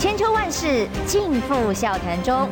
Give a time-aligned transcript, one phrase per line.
[0.00, 2.48] 千秋万世尽付笑谈中。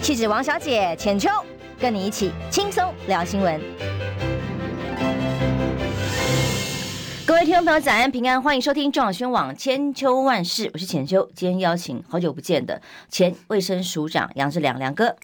[0.00, 1.28] 气质王小姐浅秋，
[1.80, 3.60] 跟你一起轻松聊新闻。
[7.26, 11.28] 各位听众朋友，早安平安，欢迎收听中广宣网千秋万世，我是浅秋。
[11.34, 15.16] 今天邀请好久不见的前卫生署长杨志良，良哥。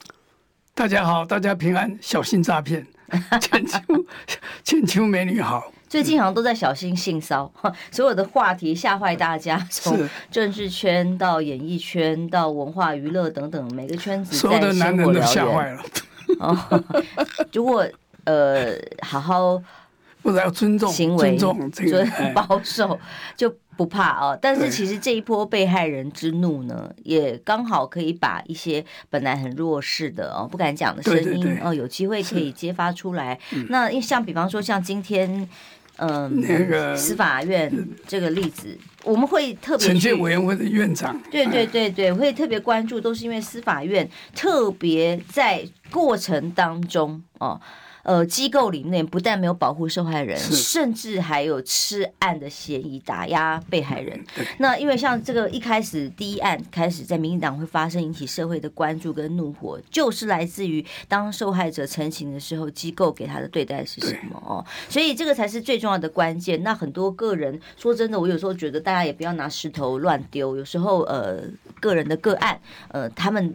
[0.75, 2.85] 大家好，大家平安，小心诈骗。
[3.41, 3.79] 浅秋，
[4.65, 5.71] 浅秋美女好。
[5.93, 7.53] 最近好像都在小心性骚，
[7.93, 15.83] 所有的话题吓坏大家，从政治圈到演艺圈到文化娱乐等等，每个圈子所有的男人都吓坏了。
[16.39, 16.59] 哦，
[17.53, 17.87] 如果
[18.25, 18.69] 呃
[19.03, 19.63] 好好
[20.23, 22.99] 或者要尊重行为，尊重这个保守
[23.37, 23.55] 就。
[23.75, 33.41] 不怕哦， 但是其实这一波被害人之怒呢，也刚好可以把一些本来很弱势的哦不敢讲的声音哦，有机会可以揭发出来。
[33.71, 35.49] 那像比方说像今天
[35.97, 37.71] 嗯那个司法院
[38.07, 47.49] 这个例子，我们会特别惩戒委员会的院长，对对对对，会特别关注，都是因为司法院特别在过程当中哦。
[47.49, 47.61] 呃，
[48.29, 54.21] 机构里面不但没有保护受害人，甚至还有吃案的嫌疑，打压被害人。
[54.59, 64.65] 那因为像这个一开始第一案开始在民进党会发生引起社会的关注跟怒火，就是来自于当受害者成型的时候，机构给他的对待是什么哦？
[64.89, 66.63] 所以这个才是最重要的关键。
[66.63, 70.57] 那很多个人说真的，我有时候觉得大家也不要拿石头乱丢。
[70.57, 71.43] 有时候呃，
[71.81, 73.55] 个人的个案呃，他们。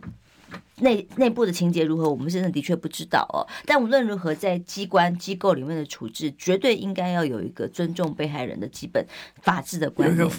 [0.79, 3.41] 内内部的情节如何，我们现在的确不知道哦。
[3.65, 9.03] 但无论如何，在机关机构里面的处置，绝对应该要有一个尊重被害人的基本
[9.41, 10.35] 法治的观念，有一个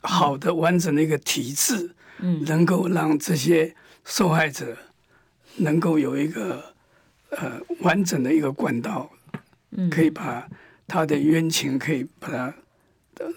[0.00, 4.76] 好的完整的一个体制，嗯，能够让这些受害者
[5.56, 6.74] 能够有一个
[7.30, 9.10] 呃完整的一个管道，
[9.72, 10.48] 嗯，可以把
[10.86, 12.54] 他的冤情可以把它
[13.14, 13.30] 的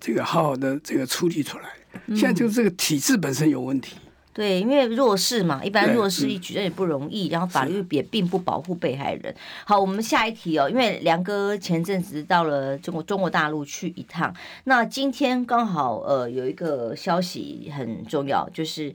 [0.00, 1.70] 这个好好的这个处理出来。
[2.08, 3.96] 现在就是这个体制本身有问题。
[4.38, 7.26] 对，因为弱势嘛，一般弱势一举，证也不容易。
[7.26, 9.34] 然后法律也并不保护被害人。
[9.64, 14.32] 好，我们下一题哦，因为梁哥前阵子到了中国中国大陆去一趟，
[14.62, 18.94] 那今天刚好呃有一个消息很重要，就是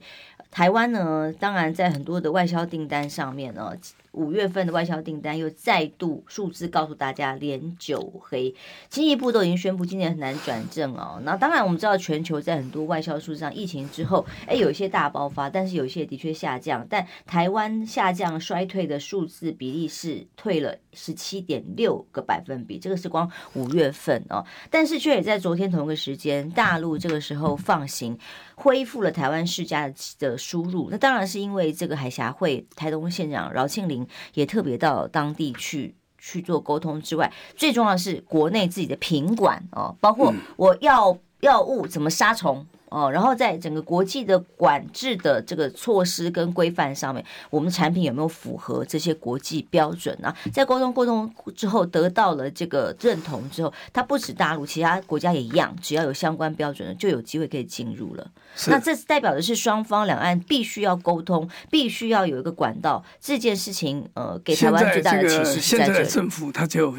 [0.50, 3.70] 台湾呢，当然在很多的外销订单上面呢。
[4.14, 8.54] 五月份的外销订单又再度数字告诉大家连九黑，
[8.88, 11.20] 经济部都已经宣布今年很难转正哦。
[11.24, 16.86] 那当然我们知道全球在很多外销数字上，疫情之后，哎，有一些大爆发，但是有一些的确下降。
[16.88, 24.44] 但台湾下降衰退的数字比例是退了十七点六个百分比，这个是光五月份哦。
[24.70, 28.18] 但是却也在昨天同一个时间，大陆这个时候放行。
[28.54, 42.66] 恢复了台湾世家的输入，那当然是因为这个海峡会，台东县长饶庆林也特别到当地去去做沟通之外，最重要的是国内自己的品管哦，包括我药药物怎么杀虫。
[42.94, 50.32] 哦，然后在整个国际的管制的这个措施跟规范上面，我们产品有没有符合这些国际标准呢？
[50.52, 58.30] 在沟通沟通之后，得到了这个认同之后，它不止大陆，其他国家也一样，只要有相关标准的，就有机会可以进入了。
[58.68, 63.04] 那这代表的是双方两岸必须要沟通，必须要有一个管道。
[63.20, 65.98] 这件事情，呃，给台湾最大的启示是在这里。
[65.98, 66.94] 现在政府他就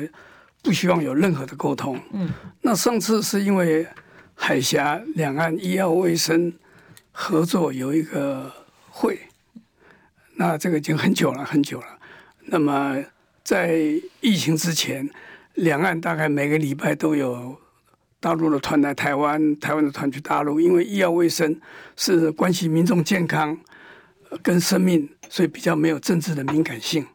[0.62, 1.98] 不希望有任何的沟通。
[2.12, 2.30] 嗯，
[2.62, 3.88] 那上次是因为。
[4.38, 6.54] 海峡两岸医药卫生
[7.12, 8.52] 合作有一个
[8.90, 9.18] 会，
[10.36, 11.88] 那这个已经很久了，很久了。
[12.42, 13.02] 那么
[13.44, 13.80] 在
[14.20, 15.10] 疫情之前，
[15.56, 17.58] 两岸大概每个礼拜都有
[18.20, 21.60] 大陆的团来台湾，台湾的团去大陆，因为医药卫生
[21.96, 23.58] 是关系民众健康
[24.44, 27.06] 跟生命，所以比较没有政治的敏感性。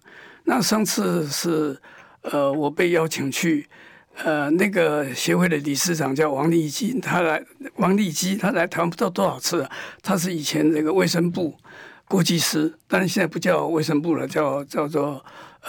[0.45, 1.79] 那上次是
[2.23, 3.69] 呃，我被邀请去。
[4.23, 7.43] 呃，那个协会的理事长叫王立基，他来
[7.77, 9.71] 王立基，他来台湾不知道多少次了。
[10.03, 11.57] 他是以前那个卫生部
[12.07, 15.25] 国技师，但是现在不叫卫生部了，叫叫做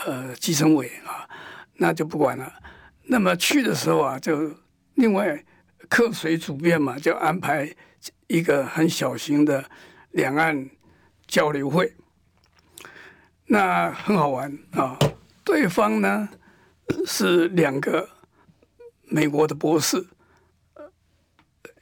[0.05, 1.23] 呃计生委啊，
[1.77, 2.51] 那就不管了。
[3.03, 4.53] 那么去的时候啊，就
[4.95, 5.41] 另外
[5.87, 7.73] 客随主便嘛，就安排
[8.27, 9.63] 一个很小型的
[10.11, 10.69] 两岸
[11.25, 11.93] 交流会，
[13.45, 14.99] 那很好玩啊。
[15.45, 16.27] 对方呢
[17.05, 18.09] 是两个。
[19.11, 20.07] 美国的博士，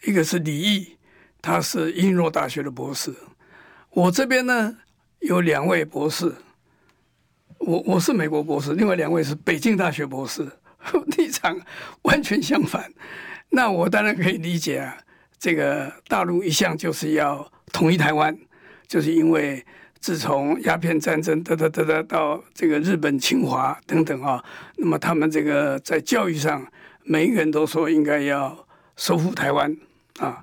[0.03, 0.97] 一个是李毅，
[1.39, 3.13] 他是英诺大学的博士。
[3.91, 4.75] 我这边呢
[5.19, 6.33] 有两位博士，
[7.59, 10.51] 我我是美国博士，另外两位是北京大学博士，
[11.17, 11.55] 立场
[12.01, 12.91] 完全相反。
[13.49, 14.97] 那我当然可以理解啊，
[15.37, 18.35] 这个大陆一向就是要统一台湾，
[18.87, 19.63] 就是因为
[19.99, 24.43] 自从鸦片战争得得得得到这个日本侵华等等啊，
[24.77, 26.65] 那么他们这个在教育上。
[27.03, 28.65] 每一个人都说应该要
[28.95, 29.75] 收复台湾
[30.19, 30.41] 啊。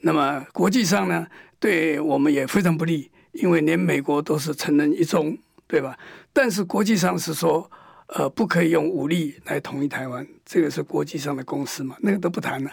[0.00, 1.26] 那么国际上呢，
[1.58, 5.36] 对我们也非常不利，因为连美国都是承认一中，
[5.66, 5.98] 对吧？
[6.32, 7.70] 但是国际上是说，
[8.06, 12.70] 呃，不可以用武力来统一台湾，这个是国际上的共识嘛，那个都不谈了。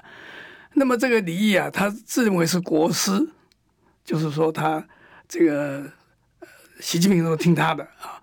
[0.74, 3.30] 那么这个李毅啊，他自认为是国师，
[4.06, 4.88] 就是说他
[5.28, 5.84] 这个
[6.80, 8.22] 习近平都听他的啊。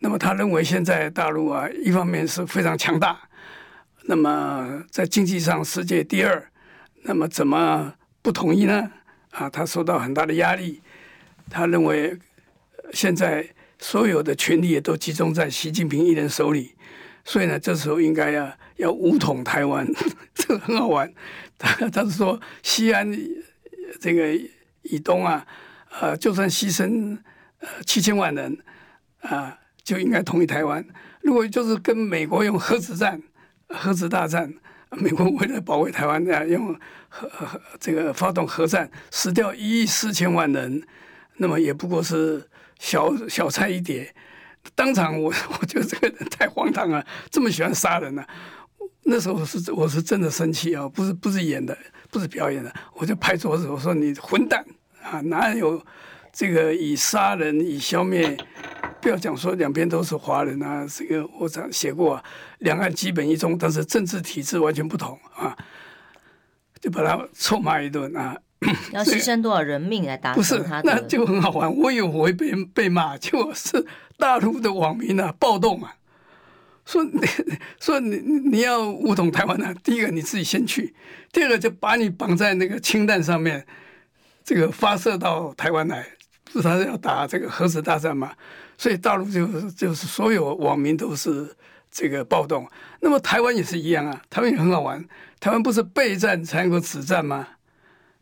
[0.00, 3.20] 那么他认为现在大陆啊，一方面是非常强大，
[4.02, 6.50] 那么在经济上世界第二，
[7.02, 7.94] 那么怎么？
[8.22, 8.90] 不同意呢？
[9.30, 10.82] 啊，他受到很大的压力。
[11.48, 12.18] 他认为
[12.92, 13.48] 现在
[13.78, 16.74] 所有的权力也都集中在习近平一人手里，
[17.24, 19.86] 所以呢，这时候应该要要武统台湾，
[20.34, 21.10] 这个很好玩。
[21.56, 23.10] 他他是说，西安
[23.98, 24.34] 这个
[24.82, 25.46] 以东啊，
[25.98, 27.16] 呃，就算牺牲
[27.60, 28.58] 呃七千万人
[29.22, 30.84] 啊，就应该统一台湾。
[31.22, 33.20] 如果就是跟美国用核子战、
[33.70, 34.52] 核子大战。
[34.92, 36.76] 美国为了保卫台湾，啊，用
[37.08, 40.82] 核核这个发动核战，死掉一亿四千万人，
[41.36, 42.48] 那么也不过是
[42.80, 44.12] 小小菜一碟。
[44.74, 48.24] 当场我 我觉得这个人太荒唐了，这么喜欢杀人呢，
[49.04, 51.78] 那时候是我是真的生气啊，不是不是演的，
[52.10, 54.64] 不是表演的，我就拍桌子，我说你混蛋
[55.04, 55.20] 啊！
[55.20, 55.80] 哪有
[56.32, 58.36] 这个以杀人以消灭？
[59.00, 62.24] 不要讲说两边都是华人啊，这个我讲写过啊，
[62.58, 65.56] 两岸基本一中，但是政治体制完全不同啊，
[66.80, 68.36] 就把他臭骂一顿啊。
[68.92, 70.82] 要牺牲多少人命来达成他的？
[70.82, 71.74] 不是，那就很好玩。
[71.74, 73.86] 我以为我会被被骂，结果是
[74.18, 75.96] 大陆的网民啊暴动啊，
[76.84, 77.20] 说你
[77.80, 80.94] 说你你要武统台湾啊，第一个你自己先去，
[81.32, 83.66] 第二个就把你绑在那个氢弹上面，
[84.44, 86.06] 这个发射到台湾来，
[86.52, 88.32] 不是他是要打这个核子大战吗？
[88.80, 91.54] 所以大陆就是就是所有网民都是
[91.90, 92.66] 这个暴动，
[93.00, 95.04] 那么台湾也是一样啊，台湾也很好玩，
[95.38, 97.46] 台湾不是备战才能够止战吗？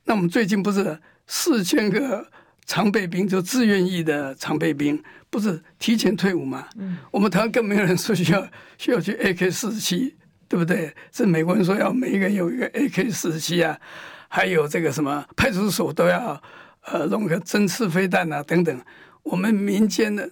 [0.07, 2.27] 那我们最近不是四千个
[2.67, 5.01] 常备兵，就自愿役的常备兵，
[5.31, 6.67] 不是提前退伍吗？
[6.77, 8.45] 嗯，我们台湾更没有人说需要
[8.77, 10.17] 需要去 AK 四十七，
[10.49, 10.93] 对不对？
[11.13, 13.79] 是美国人说要每一个人有一个 AK 四十七啊，
[14.27, 16.43] 还有这个什么派出所都要
[16.87, 18.77] 呃弄个针刺飞弹啊等等，
[19.23, 20.29] 我们民间的。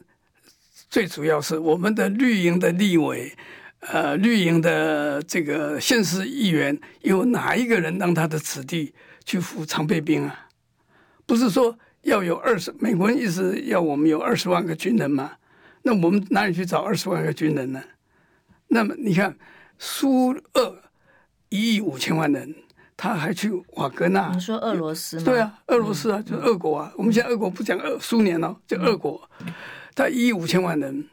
[0.88, 3.33] 最主要是我们的绿营的立委，
[3.81, 8.94] 呃，绿营的这个县市议员，有哪一个人让他的子弟
[9.25, 10.49] 去服常备兵啊？
[11.27, 15.33] 不是说要有二十，美国人意思要我们有二十万个军人吗？
[15.83, 17.83] 那我们哪里去找二十万个军人呢？
[18.69, 19.37] 那么你看，
[19.79, 20.83] 苏俄
[21.49, 22.55] 一亿五千万人，
[22.97, 24.33] 他还去瓦格纳？
[24.33, 25.23] 你说俄罗斯吗？
[25.25, 26.93] 对啊，俄罗斯啊，就是俄国啊。
[26.97, 29.29] 我们现在俄国不讲俄苏联了，就俄国。
[29.97, 31.09] 他一亿五千万人，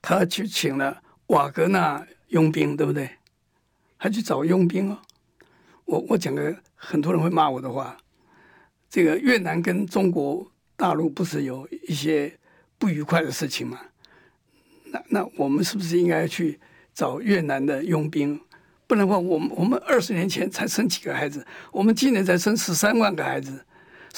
[0.00, 3.10] 他去请了瓦格纳佣兵，对不对？
[3.96, 4.98] 还去找佣兵哦。
[5.86, 7.96] 我我讲个很多人会骂我的话，
[8.88, 12.38] 这个越南跟中国大陆不是有一些
[12.78, 13.80] 不愉快的事情吗？
[14.84, 16.60] 那那我们是不是应该去
[16.94, 18.40] 找越南的佣兵？
[18.86, 23.66] 不然的话，我们我们二十年前才生几个孩子，我们今年才生十三万个孩子。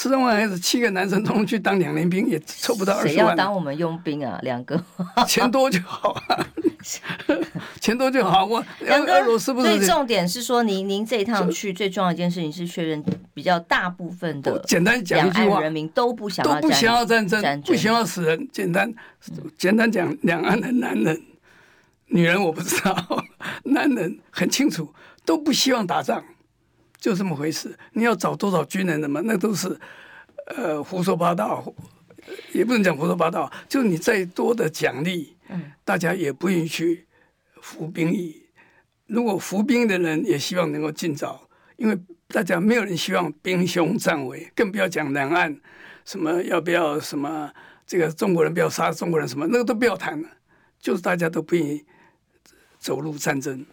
[0.00, 3.14] 十三万孩子，七个男生都去当两年兵，也凑不到二十万。
[3.14, 4.38] 谁要当我们佣兵啊？
[4.44, 4.80] 两个，
[5.26, 6.46] 钱多就好啊，
[7.80, 8.44] 钱多就好。
[8.44, 9.66] 我两个俄罗斯不是？
[9.66, 13.04] 所以重点是说，您您这一趟去最重要一件事情是确认，
[13.34, 18.48] 比较大部分的简单讲一句话，人民都不想要都不想要战争，不想要死人。
[18.52, 18.94] 简单
[19.56, 21.20] 简单讲，两岸的男人、
[22.06, 23.24] 女人我不知道，
[23.64, 24.94] 男人很清楚，
[25.24, 26.22] 都不希望打仗。
[27.00, 29.20] 就这么回事，你要找多少军人的嘛？
[29.24, 29.78] 那都是，
[30.56, 31.72] 呃，胡说八道，
[32.52, 33.50] 也不能讲胡说八道。
[33.68, 37.06] 就你再多的奖励，嗯大家也不愿意去
[37.62, 38.42] 服兵役。
[39.06, 45.56] 如果服兵的人也希望能够尽早，因为大家没有人希望兵凶战危，更不要讲两岸
[46.04, 47.50] 什么要不要什么
[47.86, 50.28] 这个中国人不要杀中国人什么，那个都不要谈了。
[50.80, 51.84] 就是大家都不愿意
[52.78, 53.64] 走入战争。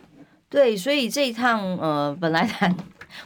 [0.50, 2.76] 对，所以这一趟呃，本来谈。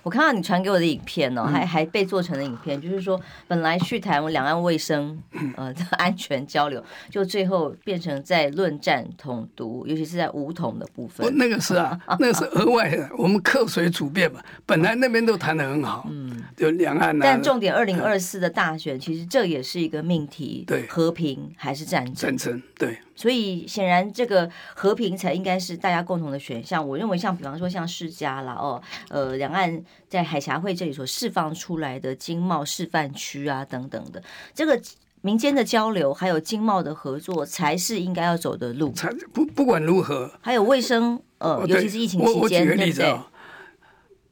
[0.03, 5.22] 我看到你传给我的影片哦，还还被做成了影片，就是说本来去谈两岸卫生
[5.55, 11.36] 呃的 安全交流，就最后变成在论战统独，尤其是在武统的部分。
[11.38, 14.41] 那个是啊， 那个是额外的，我们客随主便嘛。
[14.65, 17.17] 本来那边都谈的很好，嗯，就两岸。
[17.19, 22.15] 但重点，二零二四的大选，其实这也是一个命题，对，和平还是战争？
[22.15, 22.98] 战争，对。
[23.19, 26.88] 所以显然，这个和平才应该是大家共同的选项。
[26.88, 34.23] 我认为，像比方说像世家啦，哦，呃，两岸在海峡会这里所释放出来的经贸示范区啊等等的，
[34.53, 34.81] 这个
[35.19, 38.93] 民间的交流还有经贸的合作，才是应该要走的路。
[38.93, 43.29] 才不不管如何，还有卫生，呃，尤其是疫情期间，举个例子啊，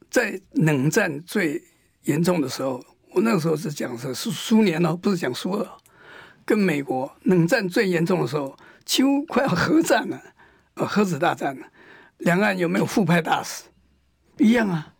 [0.08, 1.62] 在冷战最
[2.04, 5.68] 严重的时候，我那个时候是讲的是苏联哦，不是讲苏俄，
[6.46, 8.56] 跟美国冷战最严重的时候，
[8.88, 10.18] 几乎快要核战了，
[10.74, 11.66] 呃，核子大战了。
[12.16, 13.64] 两岸有没有互派大使？
[14.38, 14.94] 一样啊。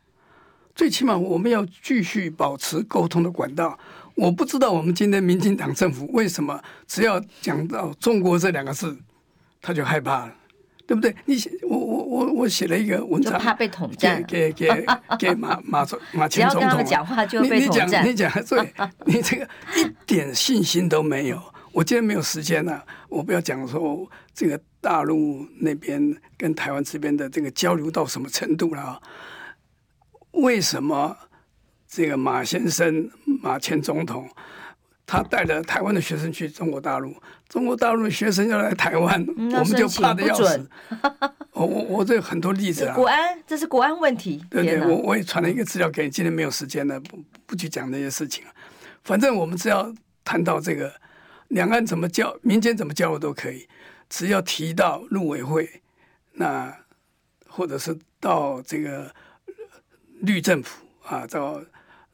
[0.74, 3.76] 最起码我们要继续保持沟通的管道。
[4.14, 8.96] 我不知道我们今天民进党政府为什么只要讲到中国这两个字，
[9.62, 10.34] 他就害怕了。
[10.86, 11.14] 对不对？
[11.24, 14.86] 你写我我我我写了一个文章，怕被统战，给给给
[15.18, 18.06] 给马马总马前总统，他们讲话就被统战。
[18.06, 21.42] 你讲对，你这个一点信心都没有。
[21.72, 29.00] 我今天没有时间了，我不要讲说这个大陆那边跟台湾这边的这个交流到什么程度了啊？
[30.32, 31.16] 为什么
[31.88, 33.10] 这个马先生
[33.42, 34.28] 马前总统？
[35.10, 37.16] 他带着台湾的学生去中国大陆，
[37.48, 40.68] 中国大陆的学生要来台湾，嗯、我们就怕的要死。
[41.52, 42.94] 我我我这有很多例子啊。
[42.94, 44.44] 国安，这是国安问题。
[44.50, 48.50] 对对，我我也传了一个资料给你，今天没有时间了，不不去讲那些事情了。
[49.02, 49.90] 反正我们只要
[50.22, 50.92] 谈到这个
[51.48, 53.68] 两岸怎么交，民间怎么交我都可以，
[54.08, 55.82] 只要提到陆委会，
[56.32, 56.74] 那
[57.46, 59.14] 或者是到这个
[60.20, 61.62] 绿政府啊，到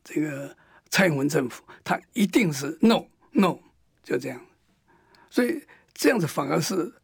[0.03, 0.57] 这个。
[0.91, 3.59] 蔡英文政府，他一定是 no no，
[4.05, 4.41] 就这样，
[5.29, 5.61] 所以
[5.93, 6.95] 这样子反而是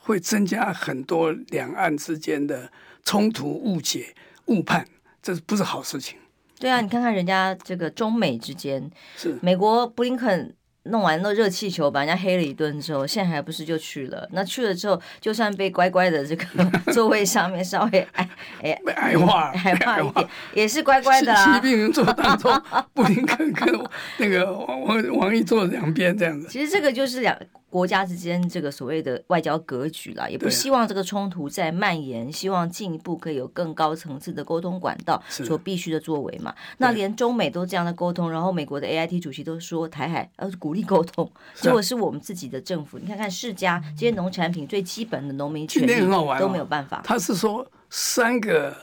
[0.00, 2.72] 会增加很多两岸之间的
[3.04, 4.14] 冲突、误解、
[4.46, 4.88] 误判，
[5.20, 6.18] 这不是好事情。
[6.58, 10.56] 对啊，你看看人家这个中美之间，是美国布林肯。
[10.84, 14.28] 弄完那热气球，把人家黑了一顿之后，现在还不是就去了？
[14.32, 16.44] 那去了之后，就算被乖乖的这个
[16.92, 18.28] 座位上面稍微矮
[18.62, 21.54] 哎矮化矮化一点，也是乖乖的啊。
[21.54, 22.52] 习近平坐当中，
[22.92, 23.86] 布林肯跟
[24.18, 26.48] 那个王王王毅坐两边这样子。
[26.48, 27.36] 其实这个就是两。
[27.74, 36.54] 国家之间这个所谓的外交格局啦，也不希望这个冲突再蔓延，希望进一步可以有更高层次的沟通管道所必须的作为嘛。
[36.78, 46.00] 那连中美都这样的沟通，然后美国的 AIT 主席都说台海呃鼓励沟通，结果是我们自己的政府，你看看世家这些农产品最基本的农民权利
[46.38, 47.00] 都没有办法。
[47.04, 48.76] 他是说三个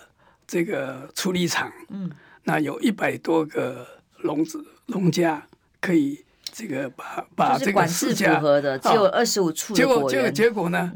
[0.48, 2.10] 这个处理厂，嗯，
[2.46, 3.86] 那有一百多个
[4.24, 5.46] 农子农家
[5.80, 6.24] 可以。
[6.54, 10.92] 这个把把这个世家符合的只有二十五处，结果结果结果呢？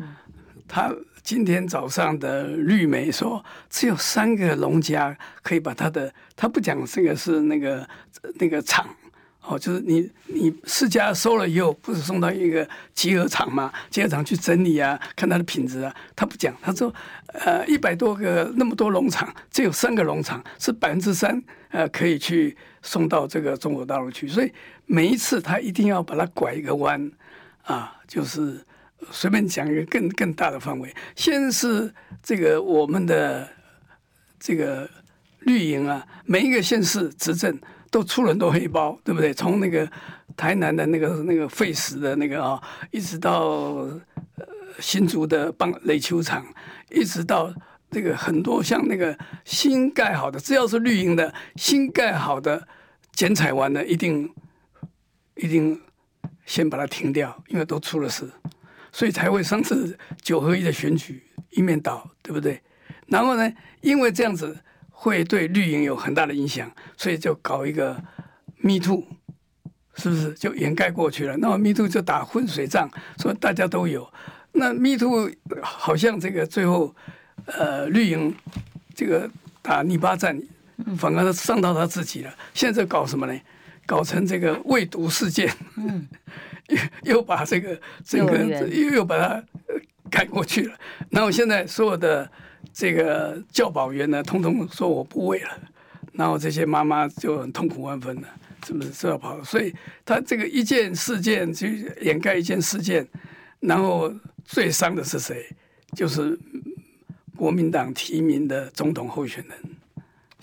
[0.67, 7.87] 他今天早上的绿媒说，只有三个农家可以把他的，他不讲这个是那个
[8.37, 8.85] 那个厂
[9.47, 13.71] 哦，就是你你四家收了以后，不是送到一个集合厂吗？
[13.89, 16.93] 集合厂去整理啊，看它的品质啊，他不讲，他说
[17.27, 24.51] 呃一百多个那么多农场，只有三个农场是百分之三呃可以去送到这个中国大陆去，所以。
[24.87, 27.11] 每一次他一定要把它拐一个弯，
[27.63, 28.63] 啊，就是
[29.09, 30.93] 随便讲一个更更大的范围。
[31.15, 33.49] 先是这个我们的
[34.39, 34.87] 这个
[35.39, 37.59] 绿营啊，每一个县市执政
[37.95, 39.33] 都出了很多黑包，对不对？
[39.33, 39.89] 从那个
[40.35, 42.61] 台南的那个那个废石的那个啊，
[42.91, 43.87] 一直到
[44.81, 46.45] 新竹的棒垒球场，
[46.91, 47.53] 一直到
[47.89, 52.67] 这个很多像那个新盖好的，只要是绿营的新盖好的
[53.13, 54.29] 剪彩完了，一定。
[55.37, 55.77] 一定
[56.45, 58.25] 先把它停掉，因为都出了事，
[58.89, 62.61] 所以才会上次九合一的选举一面倒，对不对？
[63.07, 64.57] 然后呢，因为这样子
[64.97, 67.93] 会对绿营有很大的影响，所以就搞一个
[68.61, 69.03] Me Too，
[69.95, 71.37] 是不是就掩盖过去了？
[71.37, 74.11] 那么 Me Too 就打浑水仗，说大家都有。
[74.53, 76.95] 那 Me Too 好像这个最后，
[77.45, 78.33] 呃，绿营
[78.95, 79.29] 这个
[79.61, 80.41] 打泥巴战，
[80.97, 82.33] 反而伤到他自己了。
[82.53, 83.39] 现在搞什么呢？
[83.85, 85.47] 搞成这个未毒事件，
[85.77, 86.07] 嗯，
[87.03, 88.35] 又又把这个整个
[88.67, 89.43] 又又把它
[90.09, 90.75] 盖过去了。
[91.11, 92.27] 然后现在所有的
[92.75, 95.49] 这个教保员呢，通通说我不喂了。
[96.11, 98.27] 然后这些妈妈就很痛苦万分了，
[98.65, 98.91] 是不是？
[98.93, 99.41] 是要跑。
[99.43, 99.73] 所以
[100.05, 103.07] 他这个一件事件去掩盖一件事件，
[103.61, 104.13] 然后
[104.43, 105.45] 最伤的是谁？
[105.95, 106.37] 就是
[107.35, 109.57] 国民党提名的总统候选人。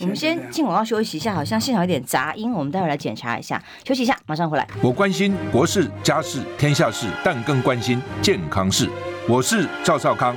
[0.01, 3.63] 我们先进广告休息一下，好像现场有点杂音，我们待会儿来检查一下。
[3.85, 4.67] 休息一下，马上回来。
[4.83, 8.89] 我关心国事、家事、天下事，但更关心健康事。
[9.29, 10.37] 我是赵少康，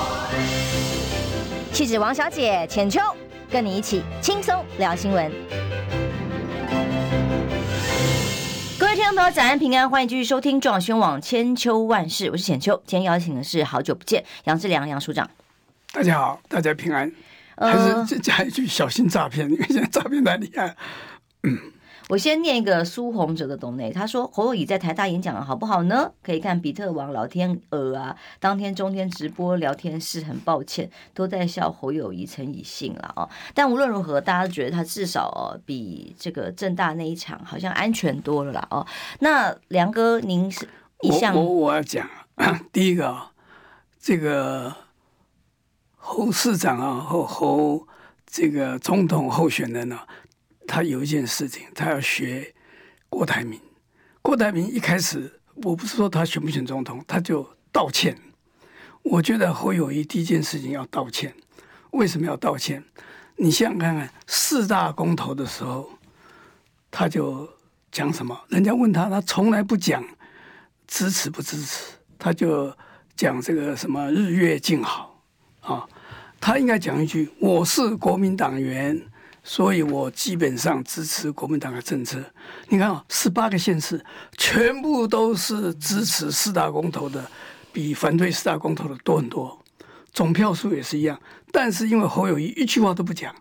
[1.73, 2.99] 气质王小姐浅秋，
[3.49, 5.31] 跟你一起轻松聊新闻。
[8.77, 12.75] 各位听众朋友，早安平安，欢迎继续收听中广新闻网千秋万事，我是浅秋。
[12.85, 15.29] 今天邀请的是好久不见杨志良杨署长。
[15.93, 17.09] 大家好，大家平安。
[17.55, 20.75] 还是加一句小心诈骗，因为现在诈骗太厉害。
[21.43, 21.57] 嗯。
[22.11, 26.11] 我先念一个苏宏哲的抖内，他说侯友宜在台大演讲好不好呢？
[26.21, 33.29] 可以看比特王老天鹅啊，当天中天直播聊天室，很抱歉都在笑侯友宜陈以信了哦。
[33.53, 38.85] 但无论如何，大家都觉得他至少哦比这个政大那一场好像安全多了啦哦。
[39.19, 40.67] 那梁哥，您是
[40.99, 42.05] 一向我我我要讲
[42.73, 43.31] 第一个啊，
[44.01, 44.75] 这个
[45.95, 47.87] 侯市长啊和侯
[48.25, 49.99] 这个总统候选人呢。
[50.71, 52.53] 他有一件事情，他要学
[53.09, 53.59] 郭台铭。
[54.21, 58.17] 郭台铭一开始，我不是说他选不选总统，他就道歉。
[59.03, 61.35] 我觉得侯友宜第一件事情要道歉。
[61.89, 62.81] 为什么要道歉？
[63.35, 65.89] 你想想看看，四大公投的时候，
[66.89, 67.49] 他就
[67.91, 68.39] 讲什么？
[68.47, 70.01] 人家问他，他从来不讲
[70.87, 71.83] 支持不支持，
[72.17, 72.73] 他就
[73.17, 75.21] 讲这个什么日月静好
[75.59, 75.85] 啊。
[76.39, 78.97] 他应该讲一句：“我是国民党员。”
[79.43, 82.23] 所以我基本上支持国民党的政策。
[82.69, 84.03] 你看啊，十八个县市
[84.37, 87.29] 全部都是支持四大公投的，
[87.73, 89.59] 比反对四大公投的多很多，
[90.13, 91.19] 总票数也是一样。
[91.51, 93.35] 但是因为侯友谊一句话都不讲，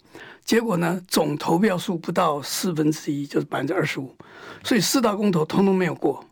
[0.45, 4.17] 结果呢，总投票数不到四分之一，就是百分之二十五，
[4.65, 6.25] 所以四大公投通通没有过。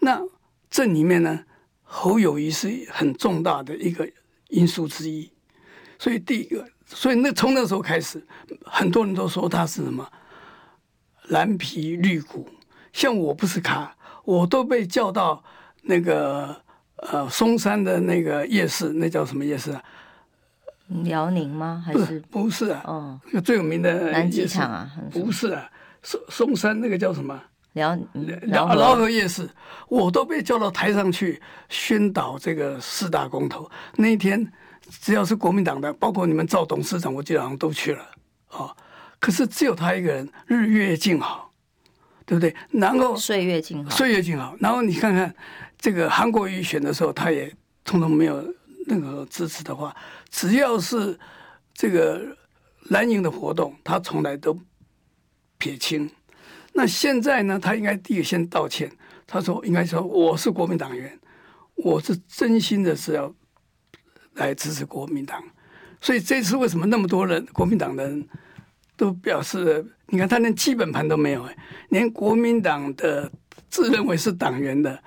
[0.00, 0.22] 那
[0.70, 1.44] 这里面呢，
[1.82, 4.10] 侯友谊是很重大的一个
[4.48, 5.30] 因素之一。
[5.98, 6.66] 所以第一个。
[6.90, 8.26] 所以那从那时候开始，
[8.64, 10.10] 很多人都说他是什么
[11.28, 12.48] 蓝皮绿骨。
[12.92, 15.44] 像我不是咖，我都被叫到
[15.82, 16.56] 那个
[16.96, 19.82] 呃松山的那个夜市，那叫什么夜市啊？
[21.04, 21.82] 辽宁吗？
[21.84, 22.82] 还是不是啊？
[22.86, 24.90] 哦，那个最有名的南机场啊？
[25.12, 25.70] 不是啊，
[26.02, 27.38] 松松山那个叫什么？
[27.74, 29.48] 辽辽辽河夜市，
[29.88, 33.70] 我都被叫到台上去宣导这个四大公投。
[33.96, 34.50] 那一天。
[34.88, 38.02] 只要是国民党的，包括你们赵董事长，我记得好像都去了
[38.48, 38.74] 啊。
[39.18, 41.52] 可是只有他一个人，日月静好，
[42.24, 42.54] 对不对？
[42.70, 44.56] 然后岁月静好，岁月静好。
[44.60, 45.34] 然后你看看
[45.78, 48.36] 这个韩国瑜选的时候，他也通通没有
[48.86, 49.94] 任何支持的话。
[50.30, 51.18] 只要是
[51.74, 52.36] 这个
[52.90, 54.58] 蓝营的活动，他从来都
[55.58, 56.08] 撇清。
[56.72, 58.90] 那现在呢，他应该第一先道歉。
[59.26, 61.18] 他说应该说我是国民党员，
[61.74, 63.34] 我是真心的是要。
[64.46, 65.42] 来支持国民党，
[66.00, 68.28] 所以这次为什么那么多人国民党的人
[68.96, 69.84] 都表示？
[70.10, 71.56] 你看他连基本盘都没有，哎，
[71.90, 73.30] 连国民党的
[73.68, 74.98] 自认为是党员的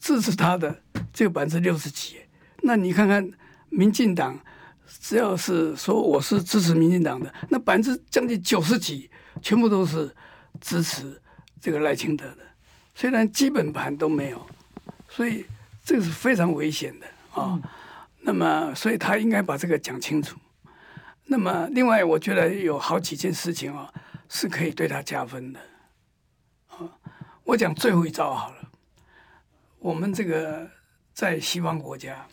[0.00, 0.76] 支持他的
[1.12, 2.16] 只有百分之六十几。
[2.62, 3.30] 那你看看
[3.68, 4.36] 民进党，
[5.00, 9.08] 只要是说我是支持民进党的，那百分之将近九十几
[9.40, 10.12] 全部都是
[10.60, 11.20] 支持
[11.60, 12.38] 这个赖清德的，
[12.92, 14.46] 虽然基本盘都没有，
[15.08, 15.44] 所以
[15.84, 17.06] 这个是非常危险的
[17.40, 17.60] 啊。
[18.26, 20.38] 那么，所以他应该把这个讲清楚。
[21.26, 23.92] 那么，另外，我觉得有好几件事情啊，
[24.30, 25.60] 是可以对他加分的。
[26.68, 26.88] 啊，
[27.44, 28.56] 我讲最后一招好了。
[29.78, 30.66] 我们这个
[31.12, 32.26] 在西方国家，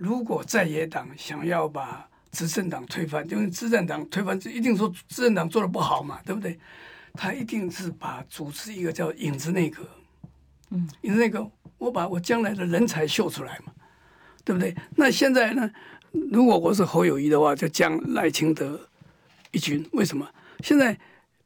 [0.00, 6.58] 如果在野党想要把执政党推翻，因为执政党推翻就一定说执政党做的不好嘛，对不对？
[7.12, 9.86] 他一定是把组织一个叫影子内阁。
[10.70, 13.72] 嗯，影子内阁，我把我将来的人才秀出来嘛。
[14.44, 14.74] 对不对？
[14.96, 15.70] 那现在呢？
[16.30, 18.78] 如果我是侯友谊的话，就将赖清德
[19.50, 19.84] 一军。
[19.94, 20.28] 为什么？
[20.60, 20.96] 现在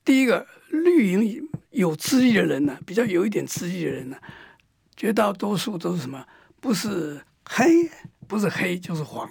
[0.05, 4.19] 第一个绿营有资历的人呢，比较有一点资历的人呢，
[4.95, 6.23] 绝大多数都是什么？
[6.61, 7.89] 不是黑，
[8.27, 9.27] 不是黑就是黄。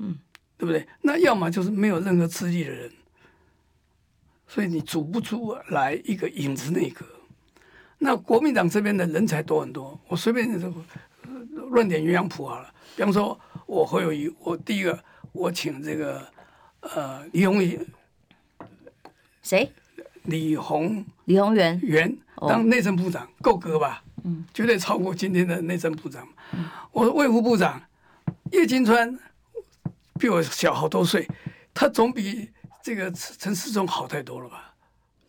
[0.00, 0.18] 嗯，
[0.58, 0.86] 对不对？
[1.00, 2.92] 那要么就是没有任何资历的人，
[4.46, 7.06] 所以你组不出来一个影子内阁。
[7.96, 10.70] 那国民党这边的人才多很多，我随便说。
[11.70, 16.26] 乱点鸳鸯谱好了，比方说，我会有一，我第一个我请这个
[16.80, 17.86] 呃李鸿源，
[19.42, 19.72] 谁？
[20.24, 24.02] 李鸿李鸿源源当内政部长够格吧？
[24.24, 26.26] 嗯，绝对超过今天的内政部长。
[26.52, 27.82] 嗯，我卫副部长
[28.52, 29.18] 叶金川
[30.18, 31.28] 比我小好多岁，
[31.74, 32.50] 他总比
[32.82, 34.74] 这个陈世忠好太多了吧？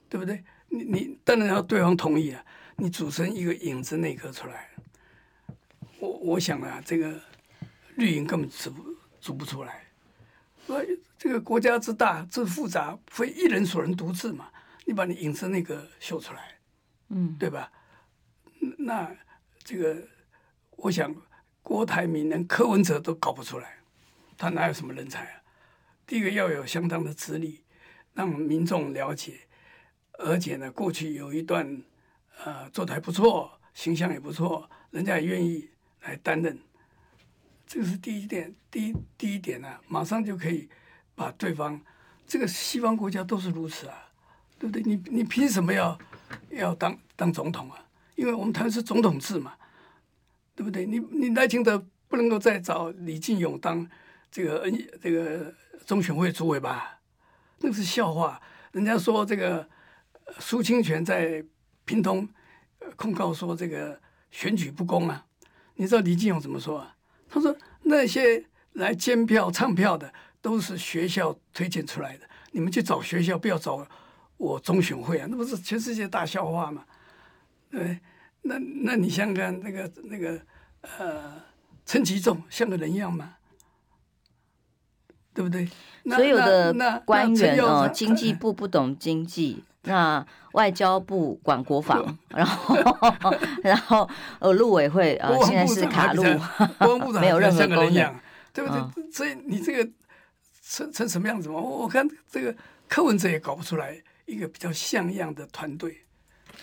[0.07, 0.43] 对不对？
[0.69, 2.41] 你你当然要对方同意啊，
[2.77, 4.69] 你组成一个影子内阁出来。
[5.99, 7.19] 我我想啊，这个
[7.95, 8.83] 绿营根本组不
[9.19, 9.83] 组不出来。
[10.65, 14.49] 所以这个国家之大之复杂，非一人所能独治嘛。
[14.85, 16.59] 你把你影子那个秀出来，
[17.09, 17.71] 嗯，对吧？
[18.77, 19.15] 那
[19.63, 20.07] 这个
[20.75, 21.15] 我想
[21.63, 23.77] 郭台铭连柯文哲都搞不出来，
[24.37, 25.41] 他哪有什么人才啊？
[26.05, 27.63] 第一个要有相当的资历，
[28.13, 29.39] 让民众了解，
[30.19, 31.81] 而且呢，过去有一段
[32.43, 35.67] 呃做的还不错，形象也不错，人家也愿意
[36.05, 36.57] 来担任。
[37.67, 40.69] 这个是第一点，第一第一点呢、啊，马上就可以
[41.15, 41.79] 把对方，
[42.27, 44.09] 这个西方国家都是如此啊，
[44.59, 44.83] 对不对？
[44.83, 45.97] 你你凭什么要
[46.51, 47.85] 要当当总统啊？
[48.15, 49.53] 因为我们台湾是总统制嘛，
[50.55, 50.85] 对不对？
[50.85, 53.85] 你你赖清德不能够再找李进勇当
[54.31, 55.53] 这个 N 这个
[55.85, 56.99] 中选会主委吧？
[57.59, 58.41] 那是笑话。
[58.71, 59.67] 人家说这个
[60.39, 61.43] 苏清泉在
[61.83, 62.29] 屏东
[62.95, 65.25] 控告说这个选举不公啊，
[65.75, 66.95] 你知道李进勇怎么说啊？
[67.29, 73.85] 他说那些来监票唱票的都是学校推荐出来的，你们去找学校，不要找
[74.37, 76.85] 我中选会啊，那不是全世界大笑话吗？
[77.69, 77.99] 对，
[78.43, 80.39] 那那你想想看，那个那个
[80.81, 81.41] 呃，
[81.85, 83.35] 陈其仲像个人一样吗？
[85.33, 85.67] 对不对？
[86.05, 92.75] 所有的官员哦，经济 部不懂经济，那外交部管国防，然后
[93.63, 98.13] 然后呃，陆委会呃，现在是卡路，国防部长没有任何功能，
[98.53, 99.11] 对不对？
[99.11, 99.89] 所以你这个
[100.61, 101.59] 成成什么样子嘛？
[101.59, 102.55] 我看这个
[102.87, 105.97] 柯文哲也搞不出来一个比较像样的团队。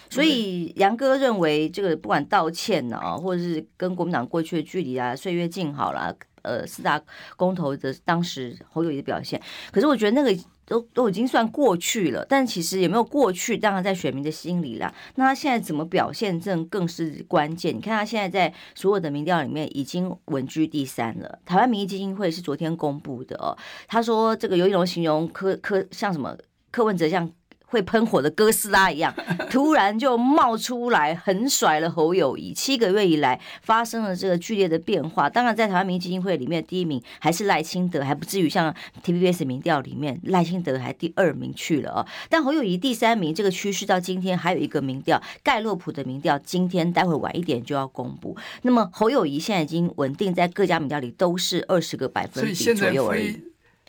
[0.08, 7.02] 所以杨哥认为，这个不管道歉呢，啊，或者是跟国民党过去的距离啊，岁月静好了，呃，四大
[7.36, 12.24] 公投的当时侯友谊的表现，可是我觉得那个都都已经算过去了。
[12.28, 14.92] 但其实也没有过去，当然在选民的心里啦。
[15.14, 17.74] 那他现在怎么表现，这更是关键。
[17.74, 21.38] 你看他现在在所有的民调里面已经稳居第三了。
[21.44, 26.36] 台湾民意基金会是昨天公布的哦，他说这个游盈隆形容柯柯像什么
[26.70, 27.30] 柯文哲像。
[27.72, 29.14] 会喷火的哥斯拉一样，
[29.50, 32.52] 突然就冒出来，横甩了侯友谊。
[32.52, 35.30] 七个月以来发生了这个剧烈的变化。
[35.30, 42.06] 当然，在台湾民意基金会里面，第一名还是赖清德，还不至于像 TVBS 民调里面赖清德还第二名去了哦。
[42.28, 48.36] 但侯友谊第三名，这个趋势到今天还有一个民调，盖洛普的民调，今天待会晚一点就要公布。
[48.60, 53.42] 那么侯友谊现在已经稳定在各家民调里都是二十个百分比左右而已。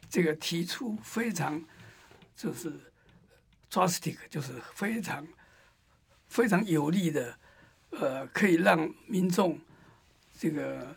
[0.09, 1.61] 这个提出非常
[2.33, 2.71] 就是。
[3.73, 5.27] Drastic 就是非常
[6.27, 7.35] 非常有力的，
[7.89, 9.59] 呃，可以让民众
[10.37, 10.95] 这个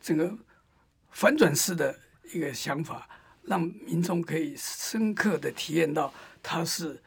[0.00, 0.34] 这个
[1.10, 2.00] 反转式的
[2.32, 3.06] 一个想法，
[3.42, 7.02] 让民众可以深刻的体验到他是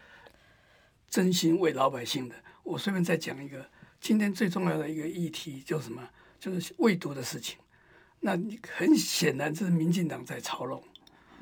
[1.10, 2.36] 真心为老百姓的。
[2.62, 3.68] 我随便再讲一个，
[4.00, 6.08] 今天最重要的一个议题就什么？
[6.40, 7.58] 就是喂毒的事情。
[8.20, 10.84] 那你很显然这是民进党在操弄。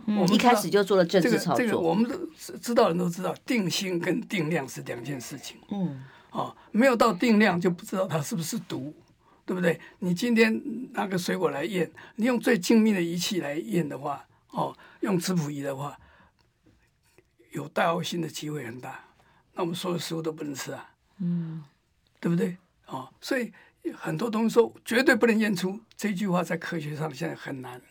[0.05, 1.57] 嗯、一开始就做了政治操作。
[1.57, 2.17] 这个这个我们都
[2.57, 5.57] 知道，人都知道，定性跟定量是两件事情。
[5.69, 8.93] 嗯，哦，没有到定量就不知道它是不是毒，
[9.45, 9.79] 对不对？
[9.99, 10.61] 你今天
[10.91, 15.97] 拿个水果来验，你用最精密的仪器来验的话，哦，用质谱仪的话，
[17.51, 19.05] 有带药性的机会很大。
[19.53, 20.89] 那我们所有食物都不能吃啊，
[21.19, 21.63] 嗯，
[22.19, 22.57] 对不对？
[22.87, 23.53] 哦，所以
[23.95, 27.81] 很多东西说绝对不能验出这句话，在科学上现在很难。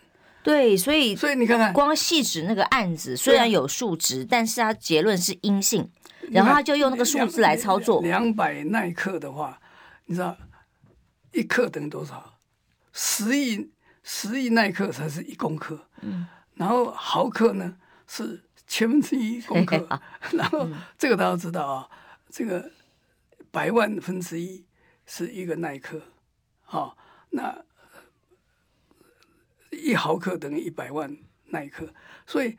[0.43, 5.89] 对，所以所以你看看，光细指那个案子虽然有数值，但是它结论是阴性，
[6.31, 8.03] 然后他就用那个数字来操作。
[8.03, 9.61] 两百耐克的话，
[10.07, 10.37] 你知道
[11.33, 12.39] 一克等于多少？
[12.93, 13.71] 十亿
[14.03, 17.77] 十亿耐克才是一公克，嗯，然后毫克呢
[18.09, 20.01] 是千分之一公克，
[20.33, 21.89] 然后这个大家知道啊，
[22.29, 22.69] 这个
[23.53, 24.65] 百万分之一
[25.07, 26.03] 是一个耐克，
[26.63, 26.97] 好，
[27.31, 27.65] 那。
[29.73, 31.89] 一毫克等于一百万奈克，
[32.27, 32.57] 所以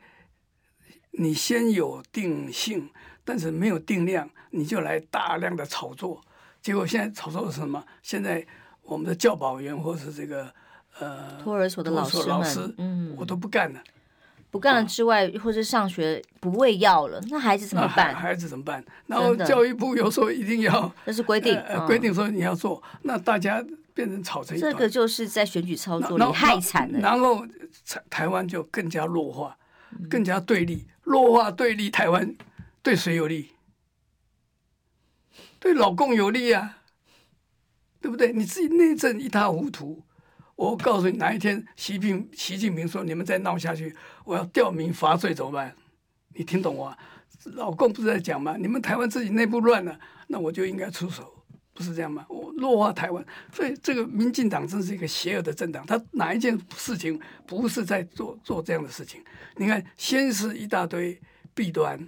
[1.12, 2.90] 你先有定性，
[3.24, 6.20] 但是没有定量，你就来大量的炒作，
[6.60, 7.84] 结果现在炒作是什么？
[8.02, 8.44] 现在
[8.82, 10.52] 我们的教保员或是这个
[10.98, 13.80] 呃托儿所的老师们，嗯，我都不干了，
[14.50, 18.14] 不干了之外，或者上学不喂药了，那孩子怎么办？
[18.14, 18.84] 孩子怎么办？
[19.06, 23.64] 然后教育部有时候一定要，这是规定，呃，规定说你要做，那大家。
[23.94, 26.98] 变成炒成一这个就是在选举操作里太惨了。
[26.98, 27.46] 然后
[27.86, 29.56] 台台湾就更加弱化，
[30.10, 31.88] 更加对立，弱化对立。
[31.88, 32.36] 台湾
[32.82, 33.52] 对谁有利？
[35.60, 36.78] 对老共有利啊，
[38.00, 38.32] 对不对？
[38.32, 40.02] 你自己内政一塌糊涂。
[40.56, 45.74] 我告诉你，哪一天习近习近平说你们再闹下去，我要吊民伐罪怎么办？
[46.34, 46.96] 你听懂我？
[47.54, 48.56] 老共不是在讲吗？
[48.56, 51.33] 你们台湾自己内部乱了，那我就应该出手。
[51.74, 52.24] 不是这样吗？
[52.28, 55.84] 我弱化台湾，所以这个民进党真是一个邪恶的政党。
[55.84, 59.20] 他哪一件事情不是在做做这样的事情？
[59.56, 61.20] 你看，先是一大堆
[61.52, 61.98] 弊端，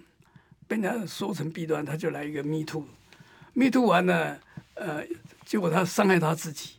[0.68, 4.40] 被人家说成弊端，他就来一个 Me Too，Me Too 完了，
[4.74, 5.04] 呃，
[5.44, 6.76] 结果他伤害他自己，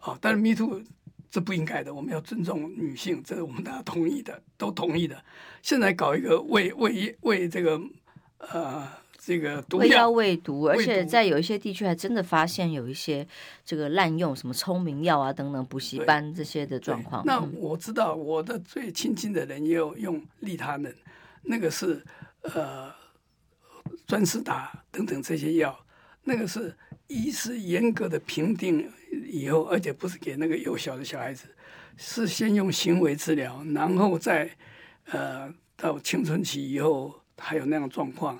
[0.00, 0.82] 啊、但是 Me Too
[1.30, 5.22] 这不应该的，我们要尊重女性，这是我们大家同意的，都同意的。
[5.62, 7.80] 现在搞一个为为为这个
[8.38, 8.88] 呃
[9.28, 13.28] 这个毒药喂毒，而且在有一些地区还真的发现有一些
[13.62, 17.22] 这个滥用什么聪明药啊等等补习班这些的状况。
[17.26, 20.90] 那我知道我的最亲近的人也有用利他能，
[21.42, 22.02] 那个是
[22.40, 22.90] 呃
[24.06, 25.78] 专思达等等这些药，
[26.24, 26.74] 那个是
[27.08, 28.90] 医师严格的评定。
[29.30, 31.48] 以后，而且不是给那个幼小的小孩子，
[31.98, 34.50] 是先用行为治疗，然后再
[35.10, 38.38] 呃到青春期以后还有那样状况，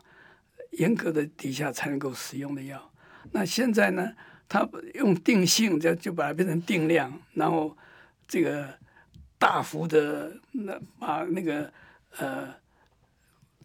[0.73, 2.93] 严格的底下才能够使用的药。
[3.33, 4.13] 那现在呢，
[4.49, 7.77] 他用定性就就把它变成定量，然后
[8.27, 8.69] 这个
[9.39, 11.73] 大幅的那把那个
[12.19, 12.55] 呃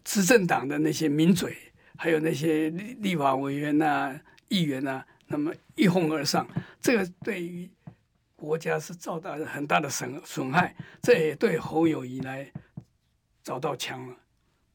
[0.04, 1.56] 执政党的那些名嘴，
[1.96, 6.46] 还有那些立立法委员呐、议员呐、那么一哄而上，
[6.80, 7.70] 这个对于
[8.36, 12.52] 国家是造成很大的损损害，这也对侯友宜来
[13.42, 14.16] 找到枪了。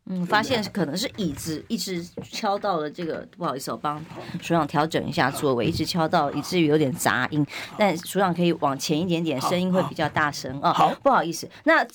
[0.09, 4.03] 嗯，发现可能是椅子一直敲到了这个，不好意思，我帮
[4.41, 7.45] 署长调整一下座位，一直敲到以至于有点杂音，
[7.77, 10.73] 但署长可以往前一点点，声音会比较大声啊。
[10.73, 11.85] 好，不好意思，那。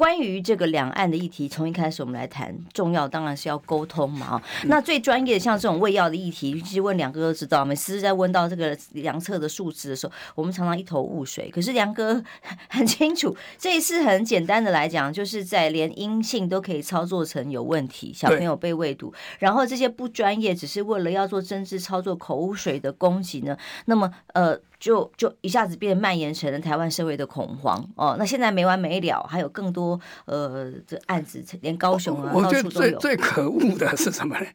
[0.00, 4.40] 关于这个两岸的议题，从一开始我们来谈，重要当然是要沟通嘛。
[4.64, 11.50] 那最专业的像这种喂药的议题，其实问梁哥都知道，每次在问到这个量测的数值的时候，我们常常一头雾水。
[11.50, 12.24] 可是梁哥
[12.70, 24.58] 很清楚，这一次很简单的来讲，就是在连阴性都可以操作成有问题，小朋友被喂毒，然后这些不专业只是为了要做政治操作口水的攻击呢，那么呃。
[24.80, 34.46] 就就一下子变蔓延成了台湾社会的恐慌哦，那现在没完没了，还有更多呃这案子，连高雄啊，我觉得最最可恶的是什么呢？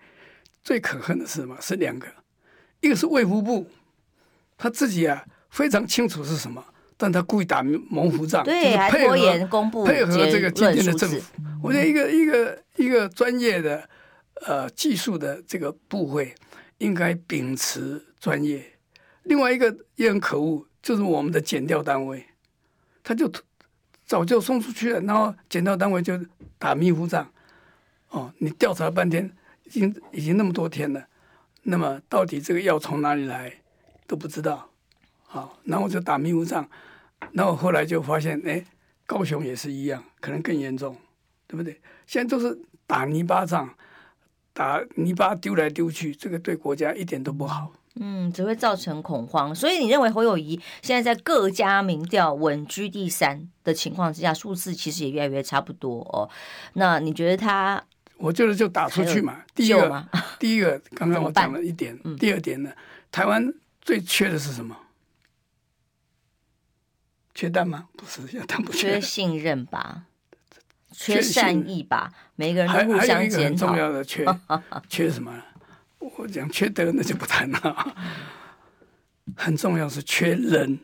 [0.64, 1.56] 最可恨的是什么？
[1.62, 2.08] 是两个，
[2.82, 3.68] 一个是卫福部，
[4.58, 6.66] 他自己啊非常清楚是什么，
[6.98, 11.22] 但他故意打模糊仗，对，还拖延公布配合这个今天的政府。
[11.62, 13.88] 我觉得一个一个一个专业的
[14.48, 16.34] 呃技术的这个部会
[16.80, 18.72] 应该秉持专业。
[19.26, 22.26] 另外一个也很可恶，就是我们的检调单位，
[23.04, 23.32] 他就
[24.06, 26.20] 早就送出去了，然后检调单位就
[26.58, 27.32] 打迷糊仗。
[28.10, 29.30] 哦，你调查半天，
[29.66, 31.08] 已经已经那么多天了，
[31.64, 33.52] 那么到底这个药从哪里来
[34.08, 34.70] 都不知道，
[35.24, 36.70] 好，然后就打迷糊仗，
[37.34, 38.64] 然后后来就发现，哎，
[39.06, 40.96] 高雄也是一样，可能更严重，
[41.48, 41.82] 对不对？
[42.06, 42.58] 现在都是
[42.88, 43.76] 打泥巴仗，
[44.54, 47.74] 打泥巴丢来丢去，这个对国家一点都不好。
[48.00, 56.30] 嗯，只会造成恐慌，所以你认为侯友谊现在在各家民调稳居第三的情况之下，数字其实也越来越差不多哦。
[56.74, 57.82] 那你觉得他？
[58.18, 59.44] 我觉得就打出去嘛。
[59.54, 60.08] 第一个，
[60.40, 61.98] 第一个， 刚刚我讲了一点。
[62.04, 62.72] 嗯、第二点呢，
[63.12, 64.76] 台湾最缺的是什么？
[67.34, 67.90] 缺蛋吗？
[67.98, 68.94] 不是，要蛋不缺。
[68.94, 70.04] 缺信任吧？
[70.92, 72.14] 缺善意吧？
[72.36, 73.18] 每个人都互相检讨。
[73.18, 74.26] 还有一个重要的缺，
[74.88, 75.34] 缺什么？
[76.18, 77.96] 我讲缺德那就不谈了，
[79.36, 80.80] 很重要是缺人。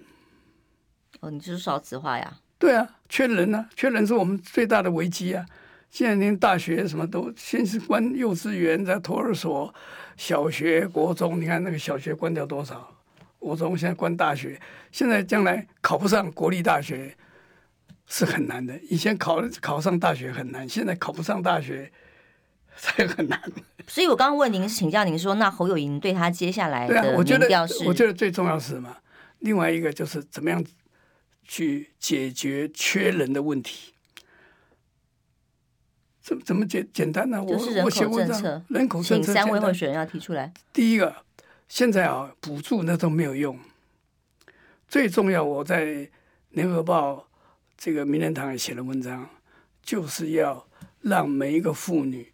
[1.20, 2.38] 哦，你就是少子化呀？
[2.58, 5.46] 对啊，缺人啊，缺人是我们最大的危机啊！
[5.90, 9.74] 现在连大学什么都先是关幼稚园，在托儿所、
[10.16, 12.96] 小学、国中，你看那个小学关掉多少？
[13.38, 14.60] 国中现在关大学，
[14.92, 17.16] 现在将来考不上国立大学
[18.08, 18.80] 是很难的。
[18.90, 21.92] 以前考考上大学很难，现在考不上大学。
[22.96, 23.40] 这个很难，
[23.88, 27.76] 所以我刚刚问您，请教您说，那侯友宜对他接下来的民调是？
[27.76, 28.98] 我觉得，我觉得最重要是什么？
[29.40, 30.64] 另外一个就是怎么样
[31.44, 33.94] 去解决缺人的问题？
[36.22, 37.44] 怎怎么简简单呢、啊？
[37.44, 40.54] 我就是人口政策，人口政策，请三位候选人要提出来。
[40.72, 41.16] 第一个，
[41.68, 43.60] 现在啊，补助那都没有用。
[44.88, 46.10] 最重要，我在
[46.50, 47.28] 联合报
[47.78, 49.30] 这个名人堂也写了文章，
[49.84, 50.68] 就是要
[51.02, 52.31] 让每一个妇女。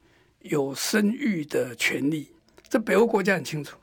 [0.49, 2.31] 有生育的权利，
[2.67, 3.77] 这北欧国家很清楚。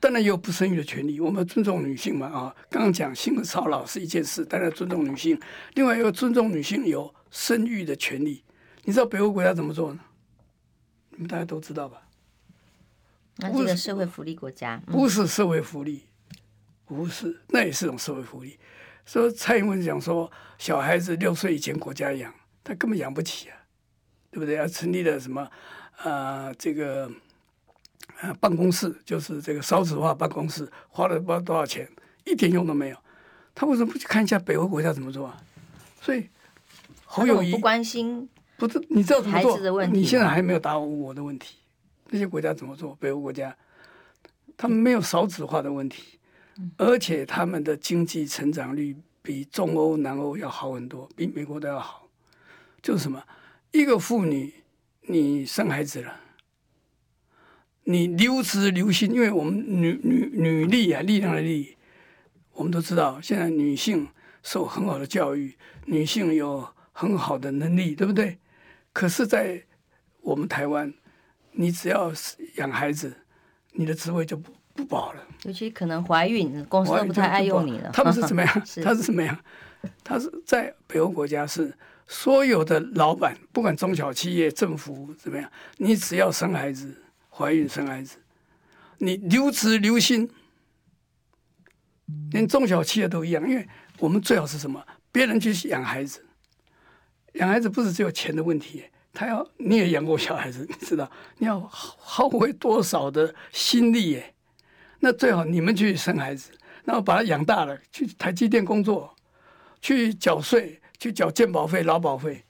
[0.00, 2.54] 当然也有不生育的权利，我们尊重女性嘛啊。
[2.68, 5.40] 刚刚讲性骚扰是一件事，当然尊重女性。
[5.74, 8.44] 另外一个尊重女性有生育的权利。
[8.82, 10.00] 你知道北欧国家怎么做呢？
[11.10, 12.02] 你们大家都知道吧？
[13.36, 16.02] 那这个社会福利国家不是社会福利，
[16.84, 18.58] 不是，那也是种社会福利。
[19.06, 23.56] 所以蔡英文讲说，小孩子六岁以前国家养，他根本养不起啊，
[24.30, 24.56] 对不对？
[24.56, 25.50] 要成立了什么？
[25.96, 27.10] 啊、呃，这个
[28.20, 31.88] 呃，办公室就是这个少子化办公室，花了不知道多少钱，
[32.24, 32.96] 一点用都没有。
[33.54, 35.40] 他为什么不去看一下北欧国家怎么做啊？
[36.00, 36.28] 所以
[37.04, 39.52] 侯友谊不关心，不是你知道怎么做？
[39.52, 41.56] 孩子的问题，你现在还没有答我我的问题。
[42.10, 42.96] 那些国家怎么做？
[43.00, 43.56] 北欧国家，
[44.56, 46.18] 他们没有少子化的问题，
[46.76, 52.06] 而且他们的经济成长率比中欧、南欧要好很多，比美国都要好。
[52.82, 53.22] 就是什么？
[53.72, 54.52] 一个妇女，
[55.06, 56.20] 你生孩子了，
[57.84, 61.76] 你留职留薪，因为我们女女女力啊，力量的力，
[62.52, 64.08] 我们都知道，现在女性
[64.42, 68.38] 受很好的教育，女性有很好的能力，对不对？
[68.94, 69.62] 可是，在
[70.22, 70.94] 我们台湾，
[71.52, 72.10] 你只要
[72.56, 73.12] 养孩子，
[73.72, 75.22] 你的职位就不不保了。
[75.42, 77.90] 尤其可能怀孕，公司都不太爱用你了。
[77.92, 78.62] 他们是怎么样？
[78.82, 79.38] 他是怎么样？
[80.02, 81.76] 他是在北欧国家是。
[82.06, 88.18] 所有的老板，不管中小企业、政府怎么样，你只要生孩子、怀孕生孩子，
[88.98, 90.30] 你留职留薪，
[92.30, 93.48] 连中小企业都一样。
[93.48, 93.66] 因为
[93.98, 94.84] 我们最好是什么？
[95.10, 96.24] 别人去养孩子，
[97.34, 104.34] 养孩子不是只有钱的问题，他要你也养过小孩子，你知道你要耗费多少的心力耶？
[105.00, 106.50] 那最好你们去生孩子，
[106.84, 109.16] 然后把他养大了，去台积电工作，
[109.80, 110.80] 去缴税。
[110.98, 112.44] 去缴健保费、劳保费，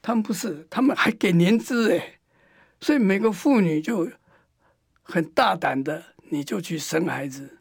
[0.00, 2.18] 他们不是，他们还给年资哎，
[2.80, 4.10] 所以每个妇女就
[5.02, 7.58] 很大胆的，你就去生孩子，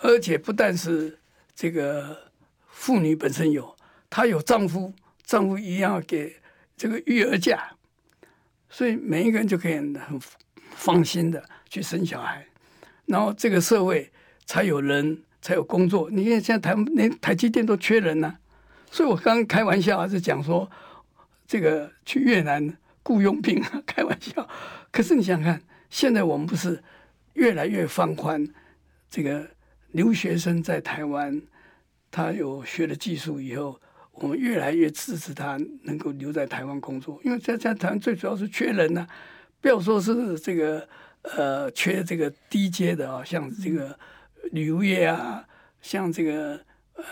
[0.00, 1.18] 而且不但是
[1.54, 2.30] 这个
[2.68, 3.76] 妇女本身有，
[4.10, 4.92] 她有丈夫，
[5.24, 6.36] 丈夫一样给
[6.76, 7.76] 这个育儿假，
[8.68, 10.20] 所以每一个人就可以很
[10.74, 12.46] 放心的去生小孩，
[13.06, 14.12] 然后这个社会
[14.44, 16.10] 才有人才有工作。
[16.10, 18.36] 你看现在台连台积电都缺人呢、
[18.94, 20.70] 所以我刚刚开玩笑是讲说，
[21.48, 24.48] 这个去越南雇佣兵， 开玩笑。
[24.92, 26.80] 可是你想看，现在我们不是
[27.32, 28.46] 越来越放宽
[29.10, 29.50] 这个
[29.90, 31.42] 留学生在台湾，
[32.12, 33.80] 他有学了技术以后，
[34.12, 39.04] 我们越来越支持他能够留在台湾工作，因为在在台湾最主要是缺人呢、
[39.60, 40.88] 不要说是这个
[41.36, 43.98] 呃缺这个低阶的啊，像这个
[44.52, 45.44] 旅游业啊，
[45.82, 46.60] 像这个。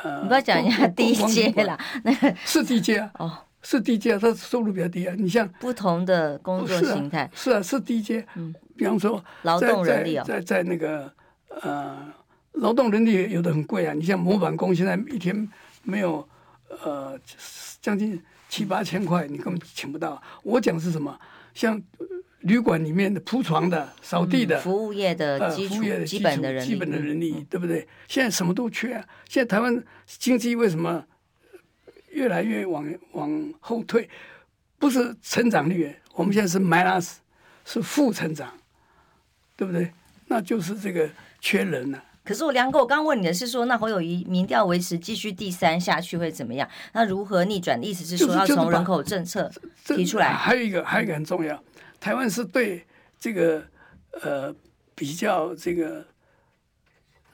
[0.02, 5.14] 呃，你不要讲人家低阶啦，那 个 是低阶啊，哦，是低阶啊，他收入比较低啊。
[5.18, 8.24] 你像不同的工作形态，是啊，是低阶。
[8.36, 11.12] 嗯，比方说劳动人力啊，在在那个
[11.62, 11.98] 呃，
[12.52, 13.92] 劳动人力有的很贵啊。
[13.92, 15.48] 你像模板工，现在一天
[15.82, 16.26] 没有
[16.84, 17.18] 呃
[17.80, 20.22] 将近七八千块，你根本请不到。
[20.42, 21.18] 我讲是什么？
[21.54, 21.80] 像。
[22.42, 27.86] 旅馆里面的铺床的、扫地的、嗯、服务业的基础、呃、基本的人力、基本的人力，对不对？
[28.08, 29.04] 现在什么都缺啊！
[29.28, 31.04] 现在台湾经济为什么
[32.10, 34.08] 越来越往往后退？
[34.78, 37.14] 不是成长率，我们现在是 minus，
[37.64, 38.52] 是负成长，
[39.56, 39.92] 对不对？
[40.26, 41.08] 那就是这个
[41.40, 42.04] 缺人了、啊。
[42.24, 46.68] 可是我梁哥，我刚刚问你的是说，那侯友谊民调维持继续第三下去会怎么样？
[46.92, 47.80] 那如何逆转？
[47.82, 49.50] 意思是说要从人口政策
[49.84, 50.32] 提出来。
[50.32, 51.62] 还有一个，还有一个很重要。
[52.02, 52.84] 台湾是对
[53.16, 53.64] 这个
[54.22, 54.52] 呃
[54.92, 56.04] 比较这个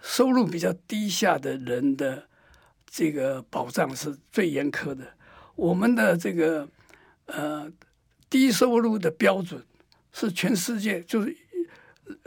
[0.02, 2.28] 收入比较低下的人的
[2.84, 5.14] 这个保障是最严苛的。
[5.56, 6.68] 我们的这个
[7.24, 7.72] 呃
[8.28, 9.64] 低收入的标准
[10.12, 11.34] 是全世界就是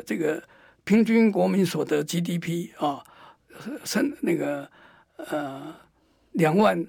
[0.04, 0.44] 这个
[0.84, 3.04] 平均国民所得 GDP 啊，
[3.86, 4.68] 是那个
[5.18, 5.76] 呃
[6.32, 6.84] 两万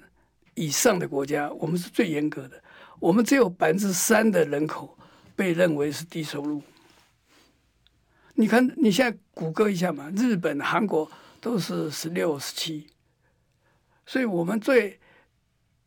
[0.55, 2.59] 以上的国家，我们是最严格的。
[2.99, 4.97] 我们只有百分之三的人口。
[5.35, 6.61] 被认为是低收入。
[8.35, 12.87] 你看，你现在谷歌一下嘛，日本、韩国都是十六、十七，
[14.05, 14.99] 所以我们最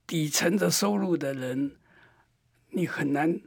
[0.07, 1.73] 底层的收入的人，
[2.71, 3.41] 你很难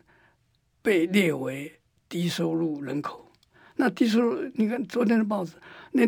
[0.81, 3.31] 被列为低收入人口。
[3.77, 5.53] 那低收入，你看昨天的报纸，
[5.93, 6.05] 那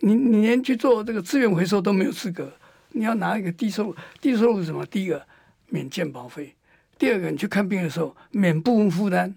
[0.00, 2.52] 你你连去做这个资源回收都没有资格，
[2.90, 4.84] 你要拿一个低收入，低收入是什么？
[4.86, 5.24] 第一个
[5.68, 6.56] 免健保费。
[7.02, 9.34] 第二个，你去看病的时候免部分负担。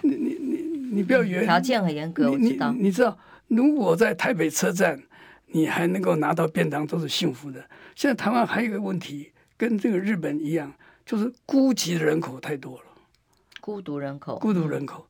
[0.00, 0.56] 你你你
[0.94, 2.72] 你不要以为条件很严格，我知道。
[2.72, 3.18] 你知道，
[3.48, 5.02] 如果在台北车站，
[5.48, 7.68] 你还能够拿到便当，都是幸福的。
[7.94, 10.72] 现在台湾还有一个问题，跟这个日本一样，
[11.04, 12.86] 就是孤寂的人口太多了。
[13.60, 15.06] 孤独人口，孤独人口，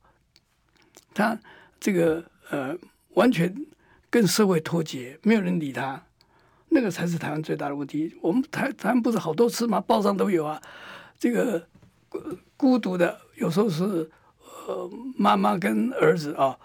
[1.13, 1.39] 他
[1.79, 2.77] 这个呃，
[3.13, 3.55] 完全
[4.09, 6.03] 跟社会脱节，没有人理他。
[6.69, 8.13] 那个才是台湾最大的问题。
[8.21, 9.79] 我们台台湾不是好多次吗？
[9.79, 10.61] 报上都有啊。
[11.17, 11.67] 这个
[12.57, 14.11] 孤独的，有时候是
[14.67, 16.59] 呃妈妈跟儿子啊，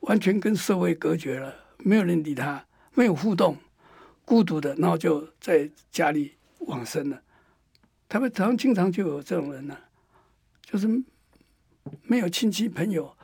[0.00, 3.58] 完全跟社会隔绝了，没有人理他，没有互动，
[4.24, 7.20] 孤独的，然后就在家里往生了。
[8.08, 9.76] 台湾台湾经常就有这种人呢、
[10.62, 10.88] 就是
[12.02, 13.14] 没有亲戚朋友，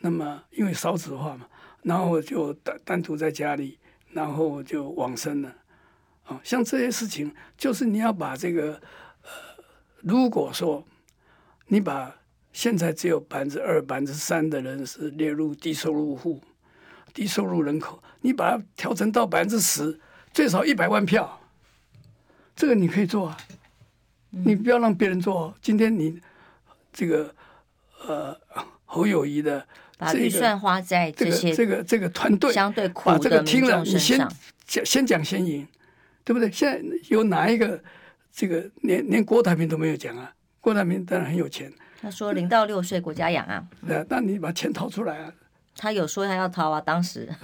[0.00, 1.46] 那么因为少子化嘛，
[1.82, 3.78] 然后就单单独在家里。
[4.12, 5.54] 然后就往生了，
[6.24, 8.80] 啊，像这些事情，就是你要把这个，
[9.22, 9.30] 呃，
[10.02, 10.84] 如果说
[11.66, 12.16] 你把
[12.52, 16.42] 现在只有百分之二、百分之三的人是列入低收入户、
[17.14, 20.00] 低收入人口，你把它调整到百分之十，
[20.32, 21.40] 最少一百万票，
[22.56, 23.38] 这个你可以做啊，
[24.30, 25.54] 你不要让别人做。
[25.62, 26.20] 今天你
[26.92, 27.32] 这个
[28.06, 28.36] 呃
[28.84, 29.66] 侯友谊的、这个、
[30.00, 34.18] 把预算花在这些这个这个团队相对苦的这个听了，你先
[34.66, 35.68] 讲先讲先赢，
[36.24, 36.50] 对不对？
[36.50, 37.78] 现在有哪一个
[38.32, 40.32] 这个连连郭台铭都没有讲啊？
[40.58, 41.70] 郭台铭当然很有钱，
[42.00, 45.30] 他说零到六岁国家养啊，对啊，那你把钱掏出来啊。
[45.76, 47.28] 他有说他要掏啊，当时。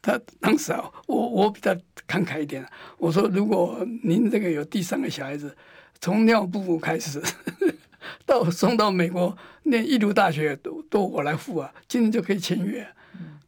[0.00, 1.72] 他当时啊，我我比较
[2.08, 2.64] 慷慨一点，
[2.98, 5.56] 我说如果您这个有第三个小孩子，
[6.00, 7.22] 从尿布开始
[8.26, 12.86] 到送到美国念一流大学都都我来付啊，今天就可以签约，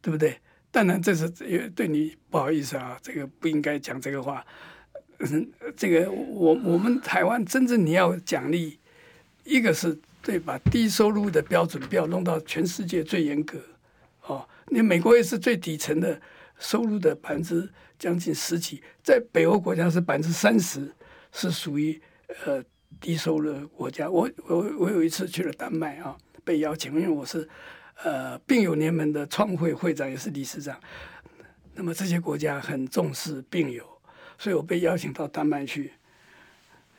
[0.01, 0.39] 对不对？
[0.71, 4.45] 当然这是也对你不好意思啊，这个不应该讲这个话。
[5.19, 5.47] 嗯，
[5.77, 8.79] 这个我我们台湾真正你要奖励，
[9.43, 9.99] 一个是。
[10.25, 13.59] 对，把低收入的标准不要弄到全世界最严格，
[14.23, 16.19] 哦，你美国也是最底层的
[16.57, 20.91] 收入的百分之将近十几，在北欧国家是百分之三十，
[21.31, 22.01] 是属于
[22.43, 22.63] 呃
[22.99, 24.09] 低收入国家。
[24.09, 27.47] 我我我有一次去了丹麦啊，被邀请，因为我是
[28.03, 30.79] 呃病友联盟的创会会长，也是理事长。
[31.73, 33.85] 那么这些国家很重视病友，
[34.37, 35.93] 所以我被邀请到丹麦去。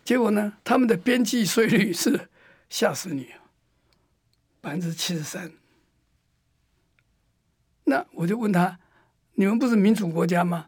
[0.05, 2.28] 结果呢，他们的边际税率是。
[2.68, 3.28] 吓死你！
[4.61, 5.53] 百分之七十三。
[7.84, 8.80] 那我就问他
[9.38, 10.66] ：“你们不是民主国家吗？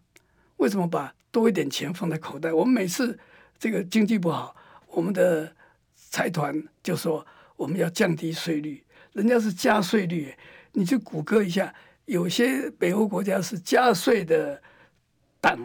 [0.58, 3.18] 为什么把多一点钱放在口袋？”我们每次
[3.58, 4.54] 这个经济不好，
[4.90, 5.54] 我们的
[5.94, 7.26] 财团就说
[7.56, 10.34] 我们要降低税率，人家是加税率。
[10.72, 11.74] 你去谷歌一下，
[12.04, 14.62] 有些北欧国家是加税的
[15.40, 15.58] 党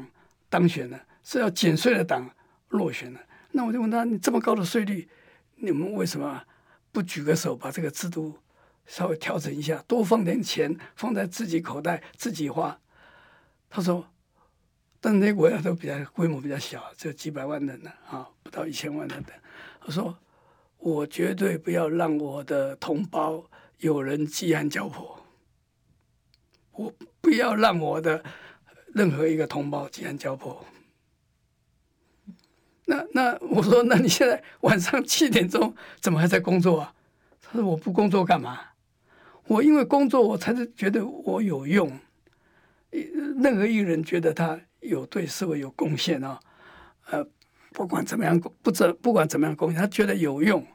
[0.50, 2.30] 当选了，是要减税的党
[2.70, 3.20] 落选了。
[3.52, 5.08] 那我就问他：“你这么高的税率？”
[5.56, 6.44] 你们为什么
[6.92, 8.38] 不举个手，把这个制度
[8.86, 12.80] 稍微调整一下，多放点钱放在自己口袋自己花？
[13.70, 14.08] 他说
[15.06, 19.34] ：“但那些国家都比较规模比较小，只有几百万人呢，啊，不到一千万人的。”
[19.86, 20.18] 他说
[20.80, 23.44] ：“我绝对不要让我的同胞
[23.80, 25.26] 有人饥寒交迫，
[26.72, 28.24] 我不要让我的
[28.94, 30.66] 任何一个同胞饥寒交迫。”
[32.88, 36.96] 那那我说，那你现在晚上七点钟怎么还在工作啊？
[37.42, 38.58] 他说我不工作干嘛？
[39.48, 42.00] 我因为工作，我才是觉得我有用。
[42.90, 46.40] 任何一个人觉得他有对社会有贡献啊，
[47.10, 47.26] 呃，
[47.72, 50.66] 不管怎么样，不怎不管怎么样贡献，他觉得有用，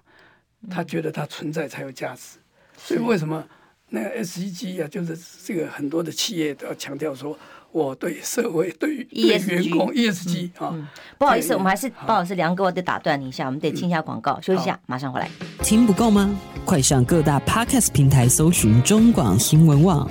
[0.70, 2.38] 他觉得他存在才有价值。
[2.76, 3.44] 所以为什么
[3.88, 7.38] 那个 SEG 啊，就是这个很多的企业都要强调说。
[7.70, 9.38] 我对社会、对员
[9.70, 10.74] 工 ESG 啊，
[11.18, 15.30] 不好意思，我们还是不好意思，梁哥，我得打断你一下，我们得听一下广告，休息一下，马上回来。
[15.62, 16.34] 听不够吗？
[16.64, 20.10] 快上各大 Podcast 平台搜寻中广新闻网，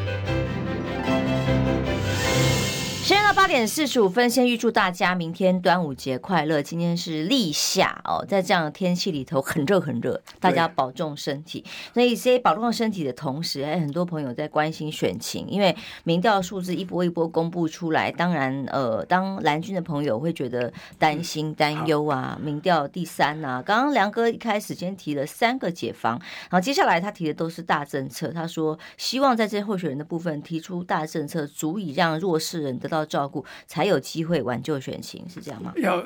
[3.11, 6.61] 时间到八点四十五分，先预祝大家明天端午节快乐。
[6.61, 11.65] 今天是立夏哦，在这样的天气里头很热很热，大家保重身体。
[11.93, 22.39] 所以在保重身体的同时，还有很多朋友在关心选情，因为民调数字一波一波公布出来，当然呃，当蓝军的朋友会觉得担心担忧啊。
[22.41, 26.17] 民调第三啊，刚刚梁哥一开始先提了三个解方，
[26.49, 28.29] 然后接下来他提的都是大政策。
[28.29, 35.73] 他说希望在这些候选人的部分提出大政策，足以让弱势人得到照顾才有机会挽救选情，是这样吗？
[35.77, 36.03] 要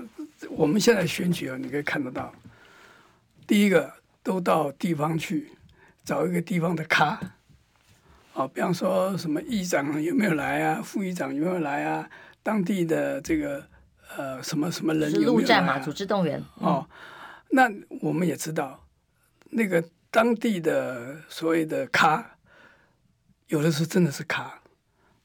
[0.50, 2.34] 我们现在选举啊，你可以看得到，
[3.48, 5.52] 第一个都到地方去
[6.04, 7.20] 找一个地方的咖，
[8.34, 12.10] 啊，比方说什么议长有没有来啊，副议长有没有来啊，
[12.44, 13.66] 当地的这个
[14.18, 15.40] 呃什么什么人有没有来啊？
[15.40, 16.44] 陆战嘛，组织动员。
[16.56, 16.88] 哦，
[17.50, 17.72] 那
[18.02, 18.86] 我们也知道，
[19.52, 22.38] 那个当地的所谓的咖，
[23.48, 24.60] 有的时候真的是咖。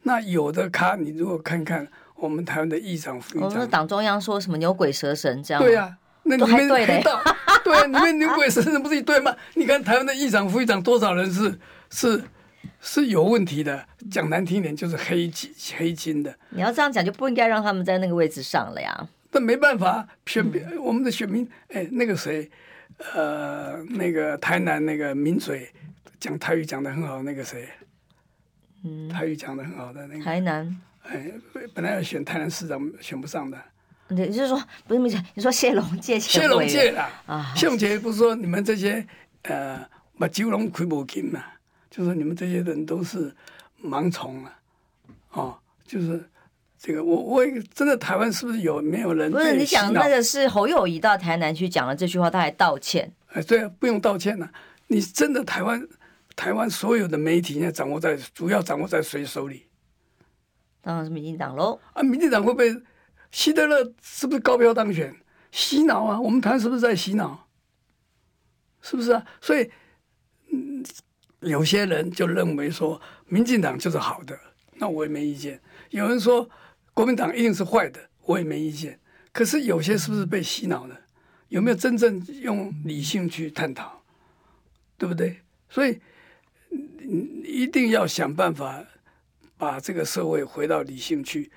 [0.02, 1.86] 那有的咖，你如果看看
[2.16, 5.62] 我们台湾的议长、副议长，我们党中央说什么牛鬼蛇神这样？
[5.62, 7.22] 对呀、啊，那你们对的，
[7.64, 9.34] 对啊， 你们牛鬼蛇神不是一对吗？
[9.54, 11.58] 你看台湾的议长、副议长多少人是
[11.90, 12.22] 是
[12.80, 13.86] 是有问题的？
[14.10, 16.34] 讲难听一点，就是黑金黑金的。
[16.50, 19.08] 你要这样讲，就不应该让他们在那个位置上了呀。
[19.30, 22.50] 但没办法，选民、嗯、我们的选民，哎，那个谁，
[23.14, 25.68] 呃，那个台南那个名嘴
[26.18, 27.68] 讲台语讲的很好，那个谁。
[28.84, 31.30] 嗯，台语讲的很好的那个台南，哎，
[31.74, 33.58] 本来要选台南市长，选不上的。
[34.08, 36.94] 对，就是说不是没讲，你说谢龙介，谢龙介
[37.26, 39.06] 啊，谢龙介不是说你们这些
[39.42, 39.80] 呃
[40.18, 41.44] 把九龙亏不金嘛，
[41.90, 43.32] 就是你们这些人都是
[43.84, 44.58] 盲从啊，
[45.32, 46.28] 哦，就是
[46.76, 49.30] 这个我我真的台湾是不是有没有人？
[49.30, 53.12] 不是你讲那个是侯友宜到台南去讲了这句话，他还道歉。
[53.28, 54.52] 哎，对啊，不用道歉了，啊。
[54.88, 55.86] 你真的台湾
[56.40, 59.66] 台湾所有的媒体现在掌握在主要掌握在谁手里？
[60.80, 61.78] 当然是民进党喽。
[61.92, 62.74] 啊，民进党会不会
[63.30, 65.14] 希特勒是不是高票当选？
[65.50, 66.18] 洗脑啊！
[66.18, 67.46] 我们台湾是不是在洗脑？
[68.80, 69.22] 是不是啊？
[69.42, 69.70] 所以，
[70.50, 70.82] 嗯，
[71.40, 74.34] 有些人就认为说民进党就是好的，
[74.76, 75.60] 那我也没意见。
[75.90, 76.48] 有人说
[76.94, 78.98] 国民党一定是坏的，我也没意见。
[79.30, 80.96] 可是有些是不是被洗脑的？
[81.48, 84.02] 有没有真正用理性去探讨？
[84.96, 85.42] 对不对？
[85.68, 86.00] 所以，
[87.44, 88.84] 一定要想办法
[89.56, 91.50] 把这个社会回到理性去。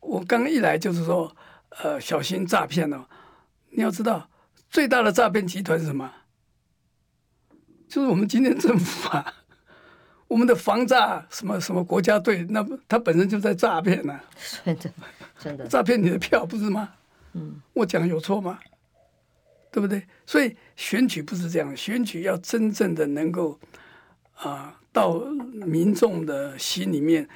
[0.00, 1.34] 我刚一来就是说，
[1.82, 3.06] 呃，小心诈骗哦。
[3.70, 4.28] 你要知道，
[4.70, 6.10] 最大的诈骗集团是什么？
[7.88, 9.34] 就是我们今天政府啊，
[10.28, 14.20] 我们的防诈什么什么国家队，那他本身就在诈骗呢。
[14.64, 14.90] 真的，
[15.38, 16.90] 真的诈骗你的票不是吗？
[17.34, 18.58] 嗯，我讲有错吗？
[19.70, 20.06] 对不对？
[20.26, 23.58] 所以选举不是这样，选举要真正的能够
[24.38, 25.14] 啊、呃，到
[25.66, 27.28] 民众的心里面。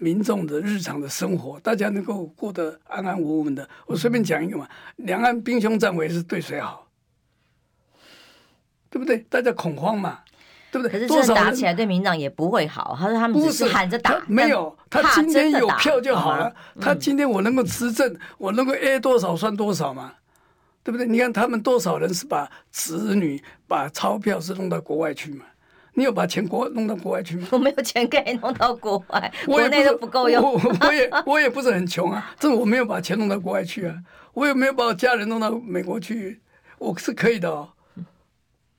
[0.00, 3.68] 民众的日常的生活，大家能够过得安安稳稳的。
[3.84, 6.86] 我随便讲一个嘛，两岸兵凶战危是对谁好？
[8.88, 9.18] 对不对？
[9.28, 10.20] 大家恐慌嘛，
[10.70, 10.92] 对不对？
[10.92, 12.96] 可是这打起来对民党也不会好。
[12.96, 16.54] 他说他们只是喊着打，没有，他今天有票就好了。
[16.80, 20.12] 他今天我能够执政，我能够 A 多少算多少嘛，
[20.84, 21.08] 对不对？
[21.08, 25.44] 你看他们多少人是把子女、把钞票是弄到国外去嘛？
[25.98, 27.48] 你有把钱国弄到国外去吗？
[27.50, 30.40] 我没有钱可以弄到国外，国内都不够用。
[30.40, 33.96] 我我也我也不是很穷啊，这我没有把钱弄到国外去啊，
[34.32, 36.40] 我也没有把我家人弄到美国去，
[36.78, 37.70] 我是可以的哦。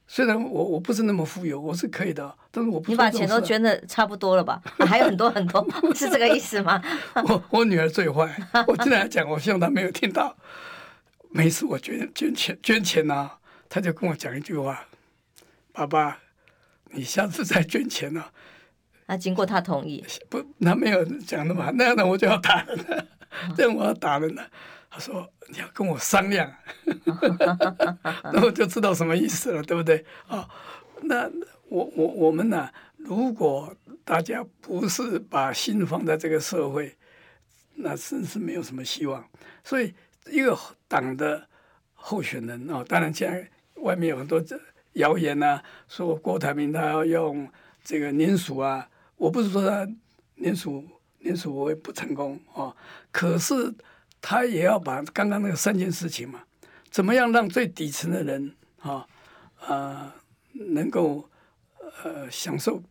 [0.07, 2.89] 虽然我我不是那么富有，我是可以的哦，但是我不。
[2.89, 4.61] 你把钱都捐的差不多了吧？
[4.87, 6.81] 还有很多很多， 是这个意思吗？
[7.27, 8.33] 我我女儿最坏，
[8.65, 10.37] 我经常讲，我希望她没有听到。
[11.31, 14.85] 每次我捐捐钱捐钱呢、啊，她就跟我讲一句话
[15.73, 16.19] ：“爸爸。”
[16.91, 18.31] 你下次再捐钱了，
[19.05, 23.07] 那经过他同意，不，他没有讲的嘛，那样的我就要打人了，
[23.55, 24.49] 这样我要打人了。
[24.89, 26.51] 他说你要跟我商量，
[28.33, 30.03] 那我就知道什么意思了，对不对？
[30.27, 30.49] 啊，
[31.03, 31.29] 那
[31.67, 32.69] 我我我们呢？
[32.97, 33.73] 如果
[34.03, 36.97] 大家不是把心放在这个社会，
[37.75, 39.23] 那真是没有什么希望。
[39.63, 39.93] 所以
[40.25, 41.47] 一个党的
[41.93, 43.47] 候选人啊，当然现在
[43.83, 44.59] 外面有很多这。
[44.99, 47.49] 谣言呐、啊，说郭台铭他要用
[47.83, 48.87] 这个联署啊，
[49.17, 49.87] 我不是说他
[50.35, 50.85] 联署
[51.19, 52.75] 联署我也不成功哦，
[53.11, 53.73] 可是
[54.21, 56.41] 他也要把刚刚那个三件事情嘛，
[56.89, 59.05] 怎么样让最底层的人啊
[59.67, 60.15] 啊、
[60.53, 61.29] 能够
[62.03, 62.81] 呃享受？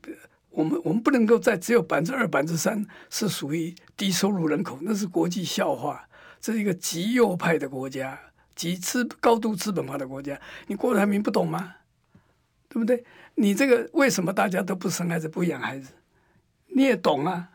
[0.51, 6.09] 我们我们不能够在只有百分之二百分之三是属于低收入人口，那是国际笑话，
[6.41, 8.19] 这是一个极右派的国家，
[8.55, 11.77] 极资高度资本化的国家，你郭台铭不懂吗？
[12.69, 13.03] 对不对？
[13.37, 15.93] 你这个为什么大家都不生孩子不养孩子？
[16.69, 17.49] 你也懂啊，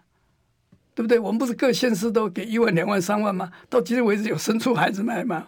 [0.96, 1.20] 对不对？
[1.20, 3.52] 我们不是各县市都给一万两万三万吗？
[3.70, 5.48] 到今天为止有生出孩子来吗？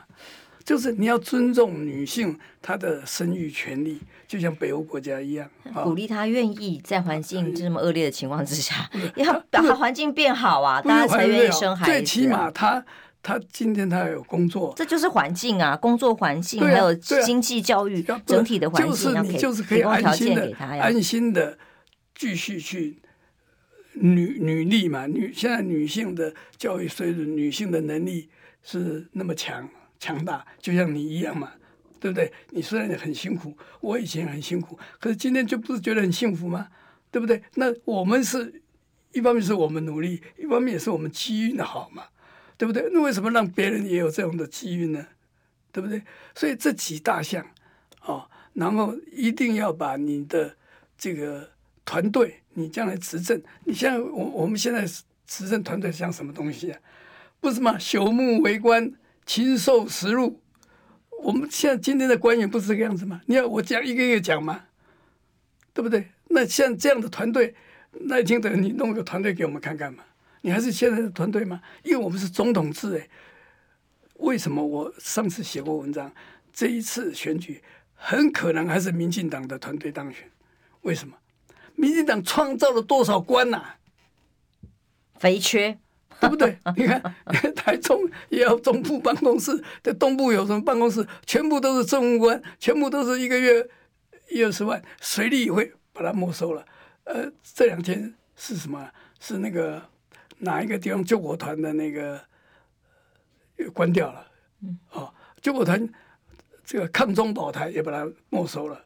[0.63, 5.49] 就是你要尊重女性她的生育权利，就像北欧国家一样，
[5.83, 11.91] 鼓励她愿意在环境这么恶劣的情况之下，要把环境变好啊，大家才愿意生孩子。
[11.91, 12.83] 最起码她。
[13.25, 21.57] 他今天他有工作，这就是环境啊，工作环境、啊、还有经济教育、啊、整体的环境，就是你就是可以安心的、安心的
[22.13, 23.01] 继续去
[23.93, 28.29] 女女力嘛，女现在女性的教育水准、女性的能力
[28.61, 29.67] 是那么强
[29.97, 31.53] 强大，就像你一样嘛，
[31.99, 32.31] 对不对？
[32.51, 36.67] 你虽然很辛苦，我以前很辛苦，可是今天就不是觉得很幸福吗？
[37.09, 37.41] 对不对？
[37.55, 38.61] 那我们是
[39.13, 42.03] 一方面是我们努力，一方面也是我们机运的好嘛。
[42.57, 42.89] 对不对？
[42.91, 45.05] 那为什么让别人也有这样的机遇呢？
[45.71, 46.01] 对不对？
[46.33, 47.45] 所以这几大项，
[48.05, 50.55] 哦，然后一定要把你的
[50.97, 51.49] 这个
[51.83, 54.85] 团队，你将来执政，你像我我们现在
[55.27, 56.79] 执政团队像什么东西啊？
[57.41, 57.77] 不是嘛？
[57.77, 58.93] 朽木为官，
[59.25, 60.41] 禽兽食入。
[61.21, 63.21] 我们现在今天的官员不是这个样子吗？
[63.25, 64.65] 你要我讲一个一个讲吗？
[65.73, 66.07] 对不对？
[66.29, 67.53] 那像这样的团队，
[67.91, 70.03] 那听得你弄个团队给我们看看嘛？
[70.45, 71.59] 你还是现在的团队吗？
[71.81, 73.09] 因为我们是总统制哎。
[74.17, 76.13] 为什么我上次写过文章？
[76.53, 77.63] 这一次选举
[77.95, 80.29] 很可能还是民进党的团队当选。
[80.81, 81.17] 为什么？
[81.73, 83.77] 民进党创造了多少官呐、啊？
[85.15, 85.79] 肥缺，
[86.19, 86.59] 对不对？
[86.77, 87.01] 你看
[87.57, 91.03] 台中也有中部办公室，在东部有什么办公室？
[91.25, 93.67] 全部都是政务官，全部都是一个月
[94.29, 96.63] 一二十万，随立会把它没收了。
[97.05, 98.91] 呃，这两天是什么？
[99.19, 99.81] 是那个
[100.39, 102.19] 哪一个地方救国团的那个
[103.73, 104.27] 关掉了？
[104.61, 105.87] 嗯，哦，救国团
[106.63, 108.79] 这个抗中保台也把它没收了，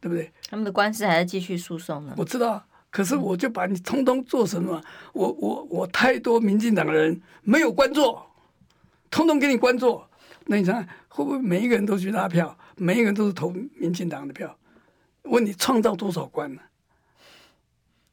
[0.00, 0.32] 对不对？
[0.48, 2.14] 他们的官司还在继续诉讼呢。
[2.16, 4.82] 我知道，可是我就把你通通做什么？
[5.12, 8.26] 我我我太多民进党的人没有关做，
[9.10, 10.08] 通通给你关做。
[10.46, 12.56] 那你想会不会每一个人都去拉票？
[12.76, 14.56] 每一个人都是投民进党的票？
[15.22, 16.62] 问你创造多少官呢？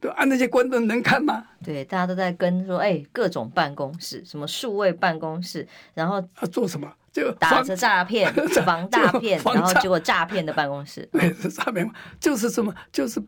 [0.03, 1.45] 对，按那些官都能看吗？
[1.63, 6.93] 对，大家都在跟说，哎，各种办公室，什么数位办公室，然后他做什么？
[7.13, 8.33] 就打着诈骗，
[8.65, 11.89] 防诈骗，然后结果诈骗的办公室，对，是诈骗，
[12.19, 13.23] 就是这么，就是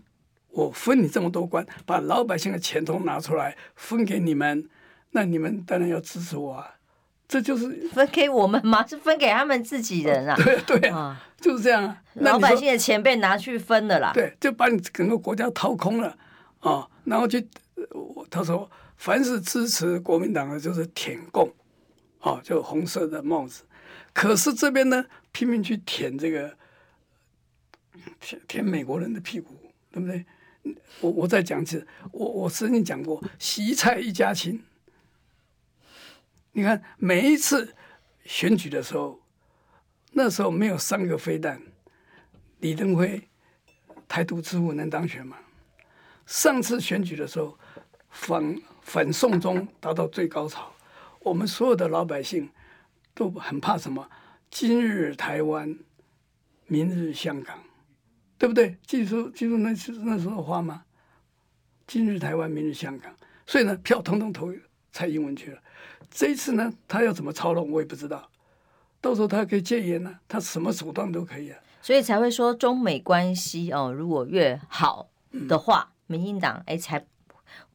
[0.49, 4.67] 我分你这么多官，把老百姓的钱都拿出来分给你们，
[5.11, 6.71] 那你们当然要支持我啊。
[7.27, 8.85] 这就是分给我们吗？
[8.85, 10.35] 是分给他们自己人啊？
[10.67, 11.97] 对对啊，就是这样啊。
[12.15, 14.11] 老百姓的钱被拿去分了啦。
[14.13, 16.15] 对，就把你整个国家掏空了
[16.65, 16.89] 啊！
[17.03, 17.39] 然后就
[18.27, 21.53] 他说，凡是支持国民党的，就是舔共
[22.19, 23.63] 啊，就红色的帽子。
[24.11, 26.57] 可是这边呢，拼命去舔这个
[28.19, 29.55] 舔舔美国人的屁股，
[29.91, 30.25] 对不对？
[31.01, 34.63] 我我再讲一次，我我曾经讲过，洗菜一家亲。
[36.53, 37.75] 你看每一次
[38.23, 39.21] 选举的时候，
[40.13, 41.61] 那时候没有三个飞弹，
[42.59, 43.29] 李登辉
[44.07, 45.37] 台独之父能当选吗？
[46.25, 47.57] 上次选举的时候，
[48.09, 50.71] 反反送中达到最高潮，
[51.19, 52.49] 我们所有的老百姓
[53.13, 54.09] 都很怕什么？
[54.49, 55.77] 今日台湾，
[56.67, 57.59] 明日香港，
[58.37, 58.77] 对不对？
[58.85, 60.83] 记住记住那是那时候的话吗？
[61.85, 63.15] 今日台湾，明日香港，
[63.45, 64.51] 所以呢，票统统投
[64.91, 65.61] 蔡英文去了。
[66.09, 68.29] 这一次呢，他要怎么操弄，我也不知道。
[69.01, 71.59] 到时候他可以戒严呢、啊，他什么手段都可以啊。
[71.81, 75.09] 所以才会说中美关系哦，如果越好
[75.47, 77.05] 的话，嗯、民进党哎才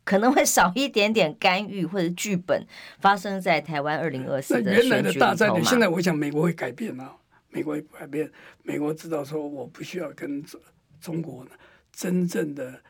[0.04, 2.66] 可能会少一点点干预或者剧本
[2.98, 4.60] 发生在台湾二零二四。
[4.62, 7.14] 原来的大战略，现在我想美国会改变啊，
[7.50, 8.30] 美国会改变。
[8.62, 10.60] 美国知道说，我不需要跟中
[11.00, 11.46] 中国
[11.92, 12.80] 真正的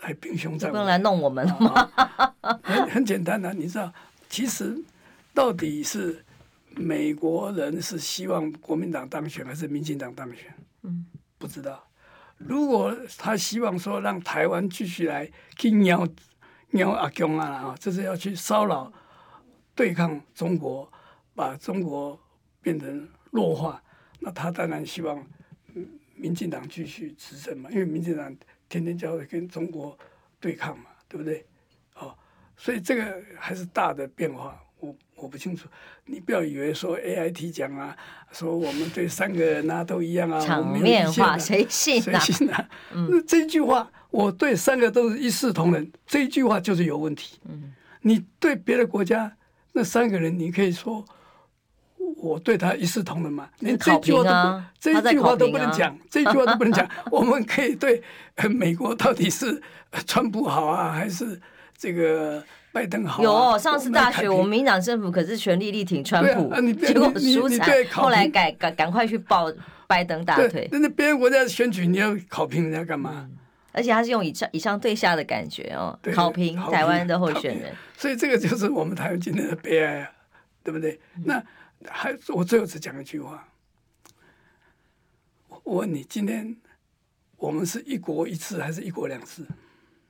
[0.00, 2.60] 来兵凶战危，不用来弄我们了吗？
[2.62, 3.92] 很很简单的、啊，你知道。
[4.28, 4.76] 其实，
[5.32, 6.22] 到底是
[6.74, 10.52] 美国人是希望国民党当选还是民进党当选？
[10.82, 11.06] 嗯，
[11.38, 11.87] 不知道。
[12.38, 16.06] 如果他希望说让台湾继续来去鸟
[16.70, 18.92] 鸟阿公啊，这是要去骚扰、
[19.74, 20.90] 对抗中国，
[21.34, 22.18] 把中国
[22.62, 23.82] 变成弱化，
[24.20, 25.26] 那他当然希望
[26.14, 28.34] 民进党继续执政嘛，因为民进党
[28.68, 29.96] 天天就要跟中国
[30.40, 31.44] 对抗嘛，对不对？
[31.94, 32.16] 哦
[32.56, 34.60] 所以这个还是大的变化，
[35.18, 35.68] 我我不清楚。
[36.06, 37.96] 你不要以为说 A I T 讲啊，
[38.32, 42.68] 说我们对三个人啊都一样啊，场面话谁信谁信啊？
[42.92, 47.38] 那这句话，我对三个都是一视同仁，这一句话就是有问题。
[47.48, 49.36] 嗯，你对别的国家
[49.72, 51.04] 那三个人，你可以说
[52.16, 53.50] 我对他一视同仁嘛？
[53.58, 56.88] 连这句话都不，这句话都不能讲，这句话都不能讲。
[57.12, 58.02] 我们可以对
[58.48, 59.60] 美国到底是
[60.06, 61.40] 川普好啊，还是？
[61.80, 62.42] 这个
[62.72, 69.52] 拜登好、啊、有上次大选，我们民党政府可是全力力挺川普，啊、结果输惨，后来改赶赶快去抱
[69.86, 70.68] 拜登大腿。
[70.70, 73.36] 那那别人国家选举，你要考评人家干嘛、嗯？
[73.72, 77.72] 而且他是用以上以上对下的感觉哦，考评台湾的候选人。
[77.96, 80.10] 所以这个就是我们台湾今天的悲哀啊，
[80.62, 81.00] 对不对？
[81.16, 81.42] 嗯、那
[81.86, 83.46] 还我最后只讲一句话，
[85.64, 86.56] 我问你，今天
[87.36, 89.46] 我们是一国一次还是一国两次？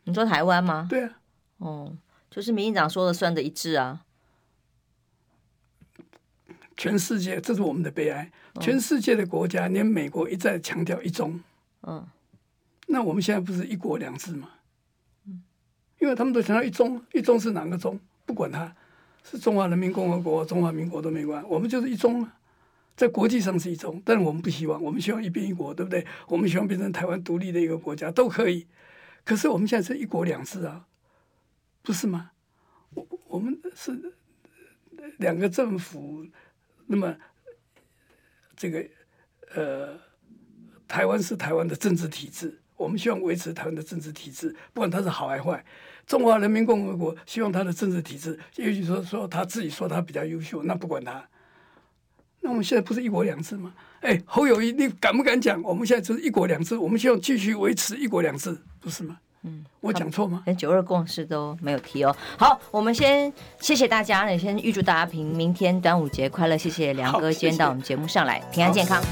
[0.04, 0.86] 你说台湾吗？
[0.88, 1.10] 对啊。
[1.58, 1.92] 哦，
[2.30, 4.04] 就是民进党说了算的一致啊！
[6.76, 8.30] 全世界，这是我们的悲哀。
[8.54, 11.40] 嗯、全世界的国家，连美国一再强调一中。
[11.82, 12.06] 嗯，
[12.86, 14.50] 那我们现在不是一国两制吗？
[15.26, 15.42] 嗯，
[15.98, 17.98] 因为他们都强调一中，一中是哪个中？
[18.24, 18.72] 不管它
[19.24, 22.36] 是中华人民共和国、中华民国都没关，我们就是一中啊，
[22.94, 26.06] 在国际上是一中，但是我们不希望，我们希望一边一国，对不对？
[26.28, 28.66] 我们希望变成台湾独立的一个国家都可以。
[29.24, 30.84] 可是我们现在是一国两制啊。
[31.88, 32.32] 不是吗？
[32.90, 33.98] 我我们是
[35.16, 36.22] 两个政府，
[36.84, 37.16] 那么
[38.54, 38.86] 这个
[39.54, 39.98] 呃，
[40.86, 45.64] 台湾是台湾的政治体制，我们希望维持台湾的政治体制，不管它是好还坏。
[46.06, 51.26] 中华人民共和国希望它的政治体制，也许说说他自己说他比较优秀，那不管他。
[52.40, 53.74] 那我们现在不是一国两制吗？
[54.00, 55.62] 哎，侯友谊，你敢不敢讲？
[55.62, 59.18] 我们现在就是一国两制，我们希望继续维持一国两制，不是吗？
[59.48, 60.42] 嗯，我讲错吗？
[60.44, 62.14] 连九二共识都没有提哦。
[62.38, 66.56] 好，我们先谢谢大家，也先预祝大家平明天端午节快乐。
[66.56, 69.02] 谢谢梁哥今天到我们节目上来，平安健康。